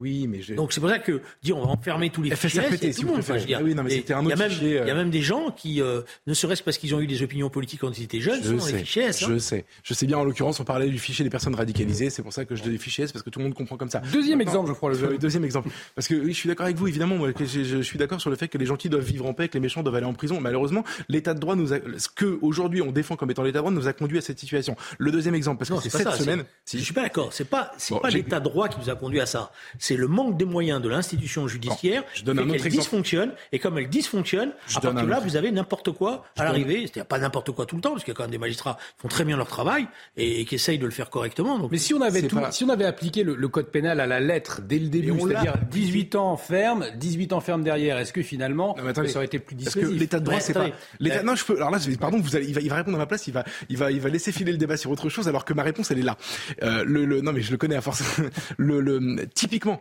[0.02, 2.62] Oui, mais donc c'est pour ça que dire on va enfermer tous les fichiers.
[2.64, 4.96] Ah non, mais c'était un autre il y a même, fichier, Il y a euh.
[4.96, 7.96] même des gens qui, euh, ne serait-ce parce qu'ils ont eu des opinions politiques quand
[7.96, 9.22] ils étaient jeunes, je sont sais, dans les fichiers S.
[9.22, 9.28] Hein.
[9.30, 10.18] Je sais, je sais bien.
[10.18, 12.10] En l'occurrence, on parlait du fichier des personnes radicalisées.
[12.10, 13.92] C'est pour ça que je dis fichiers S parce que tout le monde comprend comme
[13.92, 14.02] ça.
[14.12, 14.92] Deuxième exemple, je crois.
[14.92, 16.88] Le deuxième exemple, parce que oui, je suis d'accord avec vous.
[16.88, 19.36] Évidemment, moi, je, je, suis d'accord sur le fait que les gentils doivent vivre en
[19.36, 20.42] paix, que les méchants doivent aller en prison.
[20.42, 23.62] Malheureusement, l'état de droit nous a, ce que aujourd'hui on défend comme étant l'état de
[23.62, 24.76] droit nous a conduit à cette situation.
[24.98, 26.44] Le deuxième exemple, parce que c'est cette semaine.
[26.72, 27.34] Je suis pas d'accord.
[27.34, 29.52] C'est pas, c'est pas l'état de droit qui nous a conduit à ça.
[29.92, 32.78] C'est le manque des moyens de l'institution judiciaire je donne un autre exemple.
[32.78, 36.82] dysfonctionne et comme elle dysfonctionne, à partir de là, vous avez n'importe quoi à l'arrivée.
[36.82, 38.78] C'est-à-dire pas n'importe quoi tout le temps, parce qu'il y a quand même des magistrats
[38.96, 41.60] qui font très bien leur travail et, qui essayent de le faire correctement.
[41.60, 44.62] Donc, Mais si on avait si on avait appliqué le, code pénal à la lettre
[44.62, 49.16] dès le début, c'est-à-dire 18 ans ferme, 18 ans ferme derrière, est-ce que finalement ça
[49.16, 50.68] aurait été plus dissuasif Parce que l'état de droit, c'est pas.
[51.00, 51.24] L'état...
[51.24, 51.58] Non, je peux.
[51.58, 52.48] Alors là, pardon, vous allez...
[52.48, 54.32] il, va, il va répondre à ma place, il va, il va, il va laisser
[54.32, 56.18] filer le débat sur autre chose, alors que ma réponse elle est là.
[56.64, 57.22] Euh, le, le...
[57.22, 58.04] Non, mais je le connais à force.
[58.58, 59.28] le, le...
[59.34, 59.81] Typiquement,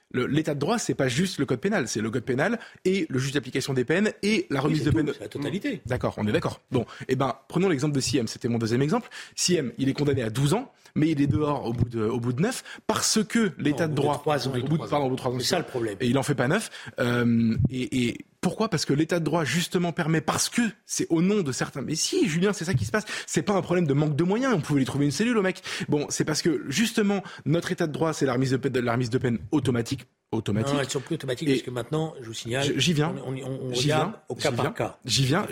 [0.13, 3.19] l'état de droit, c'est pas juste le code pénal, c'est le code pénal et le
[3.19, 5.11] juge d'application des peines et la remise de peine.
[5.19, 5.81] la totalité.
[5.85, 6.61] D'accord, on est d'accord.
[6.71, 9.09] Bon, eh ben, prenons l'exemple de Siem, c'était mon deuxième exemple.
[9.35, 12.19] Siem, il est condamné à 12 ans, mais il est dehors au bout de, au
[12.19, 14.21] bout de 9 parce que l'état de droit.
[14.25, 15.39] De ans, au bout de, pardon, au bout de 3 ans.
[15.39, 15.97] C'est ça le problème.
[15.99, 16.69] Et il en fait pas 9.
[16.99, 18.69] Euh, et, et pourquoi?
[18.69, 21.83] Parce que l'état de droit justement permet, parce que c'est au nom de certains.
[21.83, 23.05] Mais si, Julien, c'est ça qui se passe.
[23.27, 24.53] C'est pas un problème de manque de moyens.
[24.55, 25.61] On pouvait lui trouver une cellule au mec.
[25.89, 28.93] Bon, c'est parce que justement notre état de droit, c'est la remise de peine, la
[28.93, 30.00] remise de peine automatique
[30.31, 30.73] automatique.
[30.73, 33.13] Non, elles sont plus automatiques parce que maintenant, je vous signale, j'y viens.
[33.25, 34.97] On, on, on regarde au cas par cas.
[35.03, 35.45] J'y viens.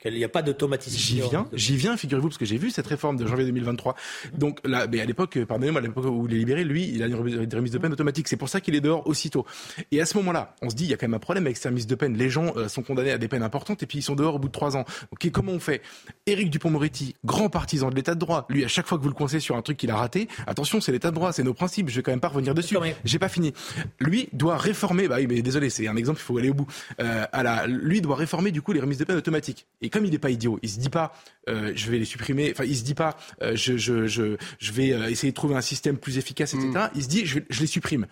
[0.00, 1.02] Qu'il n'y a pas d'automaticité.
[1.02, 1.48] J'y viens.
[1.52, 1.96] J'y viens.
[1.96, 3.96] Figurez-vous parce que j'ai vu cette réforme de janvier 2023.
[4.34, 7.06] Donc là, mais à l'époque, pardonnez-moi, à l'époque où il est libéré, lui, il a
[7.06, 8.28] une remise de peine automatique.
[8.28, 9.44] C'est pour ça qu'il est dehors aussitôt.
[9.90, 11.56] Et à ce moment-là, on se dit, il y a quand même un problème avec
[11.56, 12.16] cette remise de peine.
[12.16, 14.38] Les gens euh, sont condamnés à des peines importantes et puis ils sont dehors au
[14.38, 14.84] bout de trois ans.
[15.10, 15.82] Ok, comment on fait?
[16.26, 19.14] Éric Dupont-Moretti, grand partisan de l'état de droit, lui, à chaque fois que vous le
[19.14, 21.88] coincez sur un truc qu'il a raté, attention, c'est l'état de droit, c'est nos principes.
[21.88, 22.76] Je vais quand même pas revenir dessus.
[23.04, 23.52] J'ai pas fini.
[24.00, 26.66] Lui doit réformer, bah oui, mais désolé, c'est un exemple, il faut aller au bout.
[27.00, 29.66] Euh, à la, lui doit réformer du coup les remises de peine automatiques.
[29.80, 31.12] Et comme il n'est pas idiot, il se dit pas,
[31.48, 32.50] euh, je vais les supprimer.
[32.52, 35.60] Enfin, il se dit pas, euh, je, je, je, je vais essayer de trouver un
[35.60, 36.68] système plus efficace, etc.
[36.68, 36.90] Mm.
[36.94, 38.06] Il se dit, je, je les supprime.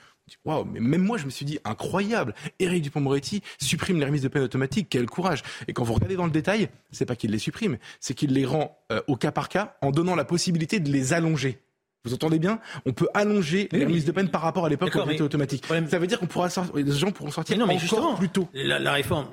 [0.44, 2.34] Waouh, mais même moi, je me suis dit, incroyable.
[2.59, 4.88] Éric Dupond-Moretti supprime les remises de peine automatiques.
[4.90, 5.42] Quel courage.
[5.68, 8.46] Et quand vous regardez dans le détail, c'est pas qu'il les supprime, c'est qu'il les
[8.46, 11.61] rend euh, au cas par cas en donnant la possibilité de les allonger.
[12.05, 12.61] Vous entendez bien?
[12.84, 15.66] On peut allonger les remises de peine par rapport à l'époque où c'était automatique.
[15.66, 18.48] Ça veut dire qu'on pourra sortir, les gens pourront sortir non, mais encore plus tôt.
[18.52, 19.28] La, la réforme,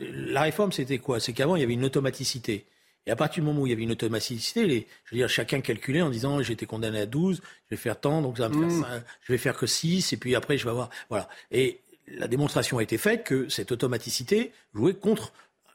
[0.00, 1.20] la réforme, c'était quoi?
[1.20, 2.66] C'est qu'avant, il y avait une automaticité.
[3.06, 5.28] Et à partir du moment où il y avait une automaticité, les, je veux dire,
[5.28, 8.48] chacun calculait en disant j'ai été condamné à 12, je vais faire tant, donc ça
[8.48, 9.02] va me faire mmh.
[9.22, 10.88] je vais faire que 6, et puis après je vais avoir.
[11.10, 11.28] Voilà.
[11.50, 15.32] Et la démonstration a été faite que cette automaticité jouait contre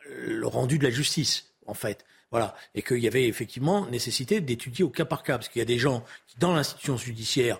[0.09, 2.03] le rendu de la justice, en fait.
[2.31, 2.55] Voilà.
[2.75, 5.65] Et qu'il y avait effectivement nécessité d'étudier au cas par cas, parce qu'il y a
[5.65, 7.59] des gens qui, dans l'institution judiciaire,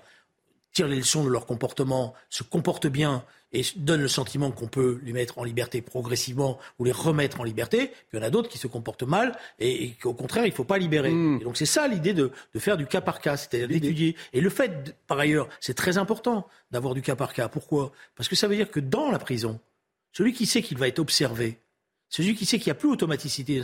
[0.74, 4.99] tirent les leçons de leur comportement, se comportent bien et donnent le sentiment qu'on peut
[5.03, 7.88] les mettre en liberté progressivement ou les remettre en liberté.
[7.88, 10.55] Puis il y en a d'autres qui se comportent mal et, qu'au contraire, il ne
[10.55, 11.11] faut pas libérer.
[11.11, 11.39] Hmm.
[11.41, 14.15] Et donc c'est ça l'idée de, de, faire du cas par cas, c'est-à-dire d'étudier.
[14.34, 17.47] Et le fait, par ailleurs, c'est très important d'avoir du cas par cas.
[17.47, 17.91] Pourquoi?
[18.15, 19.59] Parce que ça veut dire que dans la prison,
[20.13, 21.57] celui qui sait qu'il va être observé,
[22.10, 23.62] celui qui sait qu'il n'y a plus automaticité,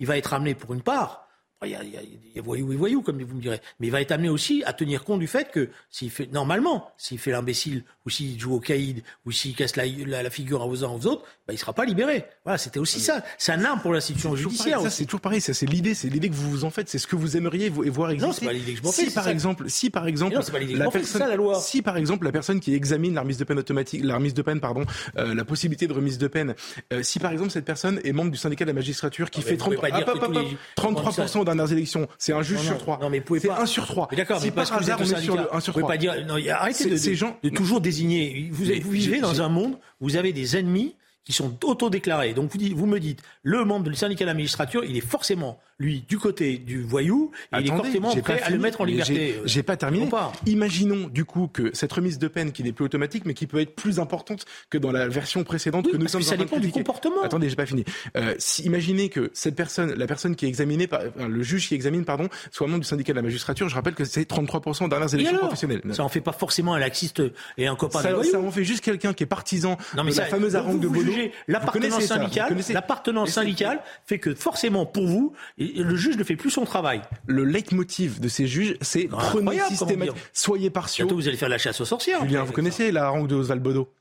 [0.00, 1.27] il va être amené pour une part
[1.66, 3.60] il y, a, il, y a, voyou et voyou, comme vous me direz.
[3.80, 6.92] Mais il va être amené aussi à tenir compte du fait que s'il fait, normalement,
[6.96, 10.70] s'il fait l'imbécile, ou s'il joue au caïd, ou s'il casse la, la, figure en
[10.70, 12.24] faisant aux autres, bah, il sera pas libéré.
[12.44, 13.24] Voilà, c'était aussi ça.
[13.38, 14.80] C'est un arme pour l'institution judiciaire.
[14.82, 15.40] Ça, c'est toujours pareil.
[15.40, 15.94] Ça, c'est l'idée.
[15.94, 16.88] C'est l'idée que vous vous en faites.
[16.88, 18.26] C'est ce que vous aimeriez voir exister.
[18.28, 19.06] Non, c'est pas l'idée que je m'en fais.
[19.06, 21.60] Si, par exemple, si, par exemple, la personne, ça, la loi.
[21.60, 24.42] si, par exemple, la personne qui examine la remise de peine automatique, la remise de
[24.42, 24.84] peine, pardon,
[25.16, 26.54] euh, la possibilité de remise de peine,
[26.92, 29.56] euh, si, par exemple, cette personne est membre du syndicat de la magistrature qui fait
[29.56, 32.98] 30, 33% aux dernières élections, c'est un juge sur trois.
[33.00, 33.60] Non, mais vous c'est pas.
[33.60, 34.08] un sur trois.
[34.16, 35.80] D'accord, si par hasard on est sur le 1 sur 3.
[35.82, 36.26] Vous pouvez pas dire.
[36.26, 38.48] Non, arrêtez de, ces gens de toujours désigner.
[38.52, 40.94] Vous, vous vivez dans un monde où vous avez des ennemis
[41.24, 42.32] qui sont autodéclarés.
[42.32, 45.06] Donc vous, dites, vous me dites, le membre du syndicat de la magistrature, il est
[45.06, 49.40] forcément lui, du côté du voyou, il est forcément prêt à le mettre en liberté.
[49.44, 50.08] J'ai pas terminé.
[50.46, 53.60] Imaginons du coup que cette remise de peine qui n'est plus automatique, mais qui peut
[53.60, 57.22] être plus importante que dans la version précédente que nous sommes ça dépend du comportement.
[57.22, 57.84] Attendez, j'ai pas fini.
[58.16, 61.74] Euh, si, imaginez que cette personne, la personne qui est examinée, par, le juge qui
[61.74, 63.68] examine, pardon, soit membre du syndicat de la magistrature.
[63.68, 65.82] Je rappelle que c'est 33% aux dernières élections professionnelles.
[65.92, 67.22] Ça en fait pas forcément un laxiste
[67.56, 70.12] et un copain ça, de Ça en fait juste quelqu'un qui est partisan non, mais
[70.12, 71.12] de la fameuse harangue de Bono.
[71.46, 75.32] L'appartenance syndicale, l'appartenance syndicale fait que forcément pour vous,
[75.76, 77.02] le juge ne fait plus son travail.
[77.26, 81.06] Le leitmotiv de ces juges, c'est prenez systématiquement, soyez partiaux.
[81.06, 82.22] Bientôt, vous allez faire la chasse aux sorcières.
[82.22, 83.92] Julien, vous connaissez la harangue de Oswald Bodo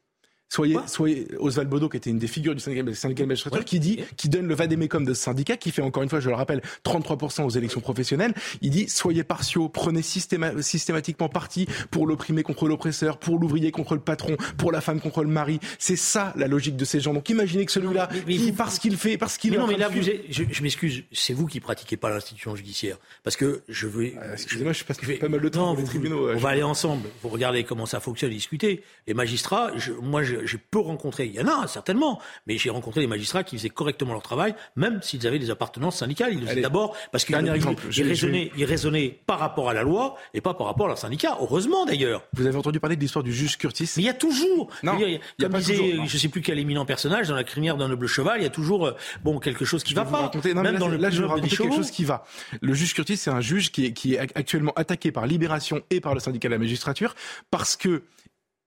[0.49, 3.79] Soyez, soyez Oswald Bodo, qui était une des figures du syndicat, syndicat de magistrature, qui
[3.79, 6.35] dit, qui donne le vadémécum de ce syndicat, qui fait encore une fois, je le
[6.35, 8.33] rappelle, 33% aux élections professionnelles.
[8.61, 13.99] Il dit, soyez partiaux, prenez systématiquement parti pour l'opprimé contre l'oppresseur, pour l'ouvrier contre le
[13.99, 15.59] patron, pour la femme contre le mari.
[15.79, 17.13] C'est ça la logique de ces gens.
[17.13, 18.09] Donc imaginez que celui-là,
[18.57, 19.53] parce qu'il fait, parce qu'il.
[19.53, 23.35] Non, mais là, vous je, je m'excuse, c'est vous qui pratiquez pas l'institution judiciaire, parce
[23.35, 24.05] que je veux.
[24.05, 26.29] Euh, excusez-moi, je passe pas mal de temps dans les tribunaux.
[26.31, 27.09] On va aller ensemble.
[27.21, 28.81] Vous regardez comment ça fonctionne, discuter.
[29.07, 32.69] Les magistrats, je, moi, je j'ai peu rencontré, il y en a certainement, mais j'ai
[32.69, 36.33] rencontré des magistrats qui faisaient correctement leur travail, même s'ils avaient des appartenances syndicales.
[36.33, 40.41] Ils le faisaient d'abord parce qu'ils raisonnaient, ils raisonnaient par rapport à la loi et
[40.41, 41.37] pas par rapport à leur syndicat.
[41.39, 42.23] Heureusement d'ailleurs.
[42.33, 43.89] Vous avez entendu parler de l'histoire du juge Curtis?
[43.97, 46.41] Mais il y a toujours, non, il y a, comme disait, toujours, je sais plus
[46.41, 49.39] quel éminent personnage dans la crinière d'un noble cheval, il y a toujours euh, bon
[49.39, 50.21] quelque chose qui je va pas.
[50.21, 52.25] Raconter, non, même là, dans le là, je vais raconter quelque chose qui va.
[52.61, 56.01] Le juge Curtis, c'est un juge qui est, qui est actuellement attaqué par Libération et
[56.01, 57.15] par le syndicat de la magistrature
[57.51, 58.03] parce que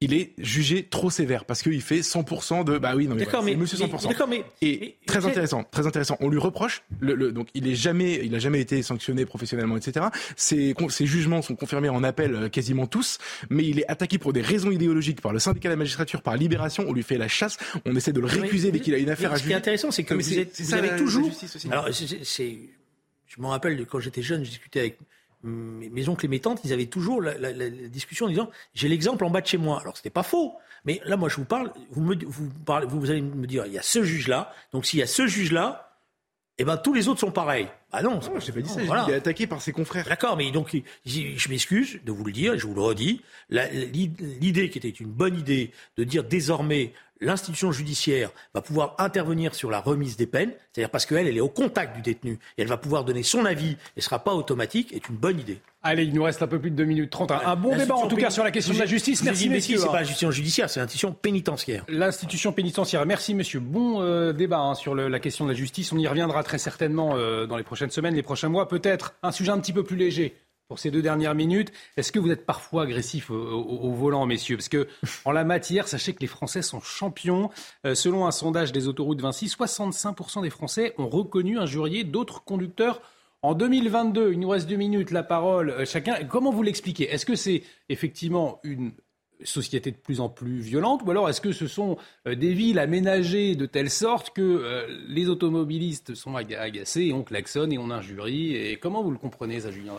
[0.03, 3.57] il est jugé trop sévère parce qu'il fait 100% de bah oui non mais, mais
[3.57, 4.09] monsieur 100%.
[4.09, 6.17] d'accord mais et très intéressant, très intéressant.
[6.21, 9.77] On lui reproche le, le, donc il est jamais il a jamais été sanctionné professionnellement
[9.77, 10.07] etc.
[10.37, 13.19] Ses, ses jugements sont confirmés en appel euh, quasiment tous,
[13.51, 16.37] mais il est attaqué pour des raisons idéologiques par le syndicat de la magistrature, par
[16.37, 16.85] Libération.
[16.89, 19.33] On lui fait la chasse, on essaie de le récuser dès qu'il a une affaire
[19.33, 19.45] à juger.
[19.45, 21.31] Ce qui est intéressant, c'est que vous, êtes, vous avez toujours.
[21.71, 22.59] Alors c'est,
[23.27, 24.99] je me rappelle quand j'étais jeune, je discutais avec
[25.43, 29.41] mes oncles et mes ils avaient toujours la, discussion en disant j'ai l'exemple en bas
[29.41, 29.81] de chez moi.
[29.81, 33.47] Alors c'était pas faux, mais là moi je vous parle, vous me vous, allez me
[33.47, 35.97] dire il y a ce juge là, donc s'il y a ce juge là,
[36.59, 37.69] eh ben tous les autres sont pareils.
[37.93, 38.81] Ah non, non je pas dit ça.
[38.85, 39.05] Voilà.
[39.09, 40.07] Il est attaqué par ses confrères.
[40.07, 43.23] D'accord, mais donc je m'excuse de vous le dire, je vous le redis.
[43.51, 49.71] L'idée qui était une bonne idée de dire désormais l'institution judiciaire va pouvoir intervenir sur
[49.71, 52.69] la remise des peines, c'est-à-dire parce qu'elle, elle est au contact du détenu et elle
[52.69, 55.61] va pouvoir donner son avis et ne sera pas automatique, est une bonne idée.
[55.83, 57.33] Allez, il nous reste un peu plus de 2 minutes 30.
[57.33, 59.23] Un, bon débat en tout cas sur la question de la justice.
[59.25, 59.79] Merci messieurs.
[59.79, 61.85] C'est pas l'institution judiciaire, c'est l'institution pénitentiaire.
[61.89, 63.07] L'institution pénitentiaire.
[63.07, 63.61] Merci monsieur.
[63.61, 65.91] Bon euh, débat hein, sur le, la question de la justice.
[65.93, 68.69] On y reviendra très certainement euh, dans les prochaines semaines, les prochains mois.
[68.69, 70.37] Peut-être un sujet un petit peu plus léger
[70.69, 71.73] pour ces deux dernières minutes.
[71.97, 74.57] Est-ce que vous êtes parfois agressif au, volant, messieurs?
[74.57, 74.87] Parce que
[75.25, 77.51] en la matière, sachez que les Français sont champions.
[77.87, 83.01] Euh, selon un sondage des autoroutes Vinci, 65% des Français ont reconnu injurier d'autres conducteurs.
[83.43, 86.23] En 2022, il nous reste deux minutes, la parole euh, chacun.
[86.25, 87.11] Comment vous l'expliquez?
[87.11, 88.93] Est-ce que c'est effectivement une
[89.45, 92.79] société de plus en plus violente ou alors est-ce que ce sont euh, des villes
[92.79, 98.55] aménagées de telle sorte que les automobilistes sont agacés et on klaxonne et on injurie
[98.55, 99.95] et comment vous le comprenez ça Julien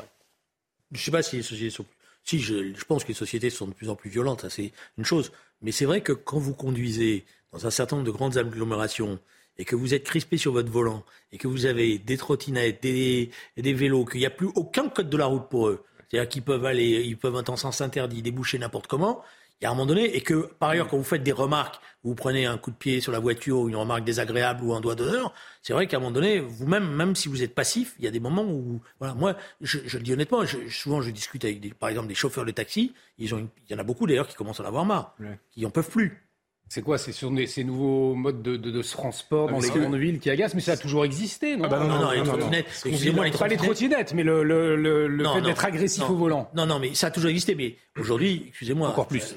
[0.91, 1.85] je ne sais pas si les sociétés sont.
[2.23, 5.31] Si, je, pense que les sociétés sont de plus en plus violentes, c'est une chose.
[5.61, 9.19] Mais c'est vrai que quand vous conduisez dans un certain nombre de grandes agglomérations
[9.57, 13.31] et que vous êtes crispé sur votre volant et que vous avez des trottinettes, des
[13.57, 16.66] vélos, qu'il n'y a plus aucun code de la route pour eux, c'est-à-dire qu'ils peuvent
[16.66, 19.24] aller, ils peuvent être en sens interdit, déboucher n'importe comment,
[19.62, 21.80] il y a un moment donné, et que par ailleurs, quand vous faites des remarques,
[22.03, 24.82] vous prenez un coup de pied sur la voiture ou une remarque désagréable ou un
[24.82, 28.05] doigt d'honneur, c'est vrai qu'à un moment donné, vous-même, même si vous êtes passif, il
[28.05, 31.12] y a des moments où, voilà, moi, je, je le dis honnêtement, je, souvent je
[31.12, 33.84] discute avec, des, par exemple, des chauffeurs de taxi, ils ont il y en a
[33.84, 35.16] beaucoup d'ailleurs qui commencent à en avoir marre,
[35.51, 36.28] qui en peuvent plus.
[36.74, 39.97] C'est quoi C'est sur ces nouveaux modes de, de, de transport ah, dans les grandes
[39.97, 42.24] villes qui agacent Mais ça a toujours existé, non ah bah non, non, non, les
[42.24, 42.65] trottinettes.
[42.86, 43.39] Excusez-moi, les trottinettes.
[43.39, 46.49] Pas les trottinettes, mais le, le, le, le fait d'être agressif au volant.
[46.55, 47.55] Non, non, mais ça a toujours existé.
[47.55, 48.88] Mais aujourd'hui, excusez-moi.
[48.88, 49.36] Encore plus.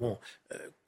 [0.00, 0.16] bon,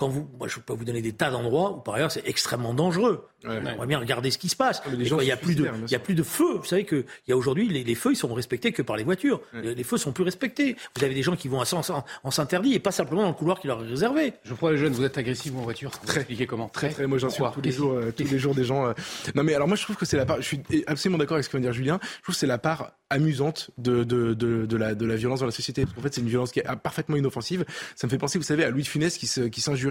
[0.02, 2.74] quand vous, moi, je peux vous donner des tas d'endroits où, par ailleurs, c'est extrêmement
[2.74, 3.24] dangereux.
[3.44, 4.82] On va bien regarder ce qui se passe.
[4.96, 6.02] les quand il y a plus de, y a sûr.
[6.02, 6.54] plus de feux.
[6.58, 8.96] Vous savez que il y a aujourd'hui les, les feux, ils sont respectés que par
[8.96, 9.40] les voitures.
[9.52, 10.76] Les, les feux sont plus respectés.
[10.96, 13.28] Vous avez des gens qui vont à sens, en, en s'interdit et pas simplement dans
[13.28, 14.32] le couloir qui leur est réservé.
[14.44, 15.90] Geoffroy Lejeune, vous êtes agressif en voiture.
[16.00, 16.20] Vous Très.
[16.20, 17.06] expliquez comment Très, très.
[17.06, 18.86] Moi, j'en suis Pourquoi tous les jours, euh, tous les jours des gens.
[18.86, 18.92] euh.
[19.36, 20.36] Non, mais alors moi, je trouve que c'est la part.
[20.38, 21.98] Je suis absolument d'accord avec ce que vient de dire Julien.
[22.18, 25.40] Je trouve que c'est la part amusante de de, de, de la de la violence
[25.40, 25.82] dans la société.
[25.84, 27.64] Parce qu'en fait, c'est une violence qui est parfaitement inoffensive.
[27.96, 29.40] Ça me fait penser, vous savez, à Louis de Funès qui se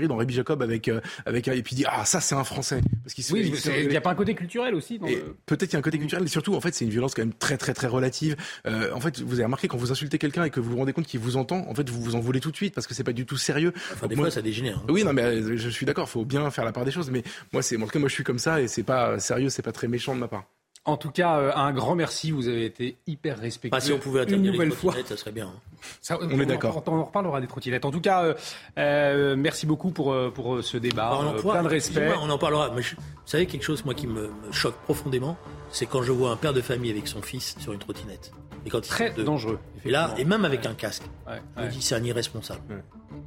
[0.08, 2.82] dans Rabbi Jacob avec euh, avec un et puis dit ah ça c'est un Français
[3.04, 5.74] parce qu'il Oui, il il n'y a pas un côté culturel aussi le- peut-être qu'il
[5.74, 7.58] y a un côté culturel, et surtout, en fait, c'est une violence quand même très,
[7.58, 8.36] très, très relative.
[8.66, 10.94] Euh, en fait, vous avez remarqué quand vous insultez quelqu'un et que vous vous rendez
[10.94, 12.94] compte qu'il vous entend, en fait, vous vous en voulez tout de suite parce que
[12.94, 13.74] c'est pas du tout sérieux.
[13.94, 14.78] Enfin, des Moi- fois, ça dégénère.
[14.78, 14.86] hein.
[14.90, 17.10] Oui, non, mais euh, je suis d'accord, faut bien faire la part des choses.
[17.12, 17.24] Mais
[17.54, 19.62] moi, c'est, en tout cas, moi, je suis comme ça et c'est pas sérieux, c'est
[19.62, 20.46] pas très méchant de ma part.
[20.84, 22.32] En tout cas, euh, un grand merci.
[22.32, 23.70] Vous avez été hyper respectueux.
[23.78, 24.96] Pas si on pouvait une nouvelle les fois.
[25.06, 25.46] ça serait bien.
[25.48, 25.60] hein.
[26.02, 26.82] Ça, On est d'accord.
[26.88, 27.86] On, en reparlera des trottinettes.
[27.86, 28.34] En tout cas, euh,
[28.80, 31.20] euh, merci beaucoup pour, pour ce débat.
[31.22, 32.12] L'emploi, plein de respect.
[32.22, 32.72] On en parlera.
[32.76, 35.38] Mais je- vous savez, quelque chose, moi, qui me, me choque profondément,
[35.70, 38.32] c'est quand je vois un père de famille avec son fils sur une trottinette.
[38.66, 39.24] Et quand ils Très deux.
[39.24, 39.60] dangereux.
[39.86, 41.04] Et là, et même avec un casque.
[41.28, 41.68] Ouais, Je ouais.
[41.70, 42.62] dis, c'est un irresponsable.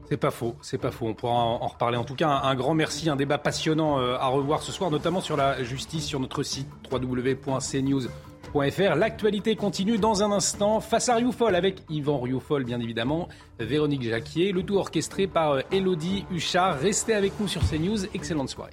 [0.09, 1.07] C'est pas faux, c'est pas faux.
[1.07, 1.97] On pourra en, reparler.
[1.97, 4.91] En tout cas, un, un grand merci, un débat passionnant euh, à revoir ce soir,
[4.91, 8.95] notamment sur la justice sur notre site www.cnews.fr.
[8.97, 13.29] L'actualité continue dans un instant face à Rioufol avec Yvan Rioufol, bien évidemment,
[13.59, 16.79] Véronique Jacquier, le tout orchestré par euh, Elodie Huchard.
[16.79, 18.05] Restez avec nous sur CNews.
[18.15, 18.73] Excellente soirée.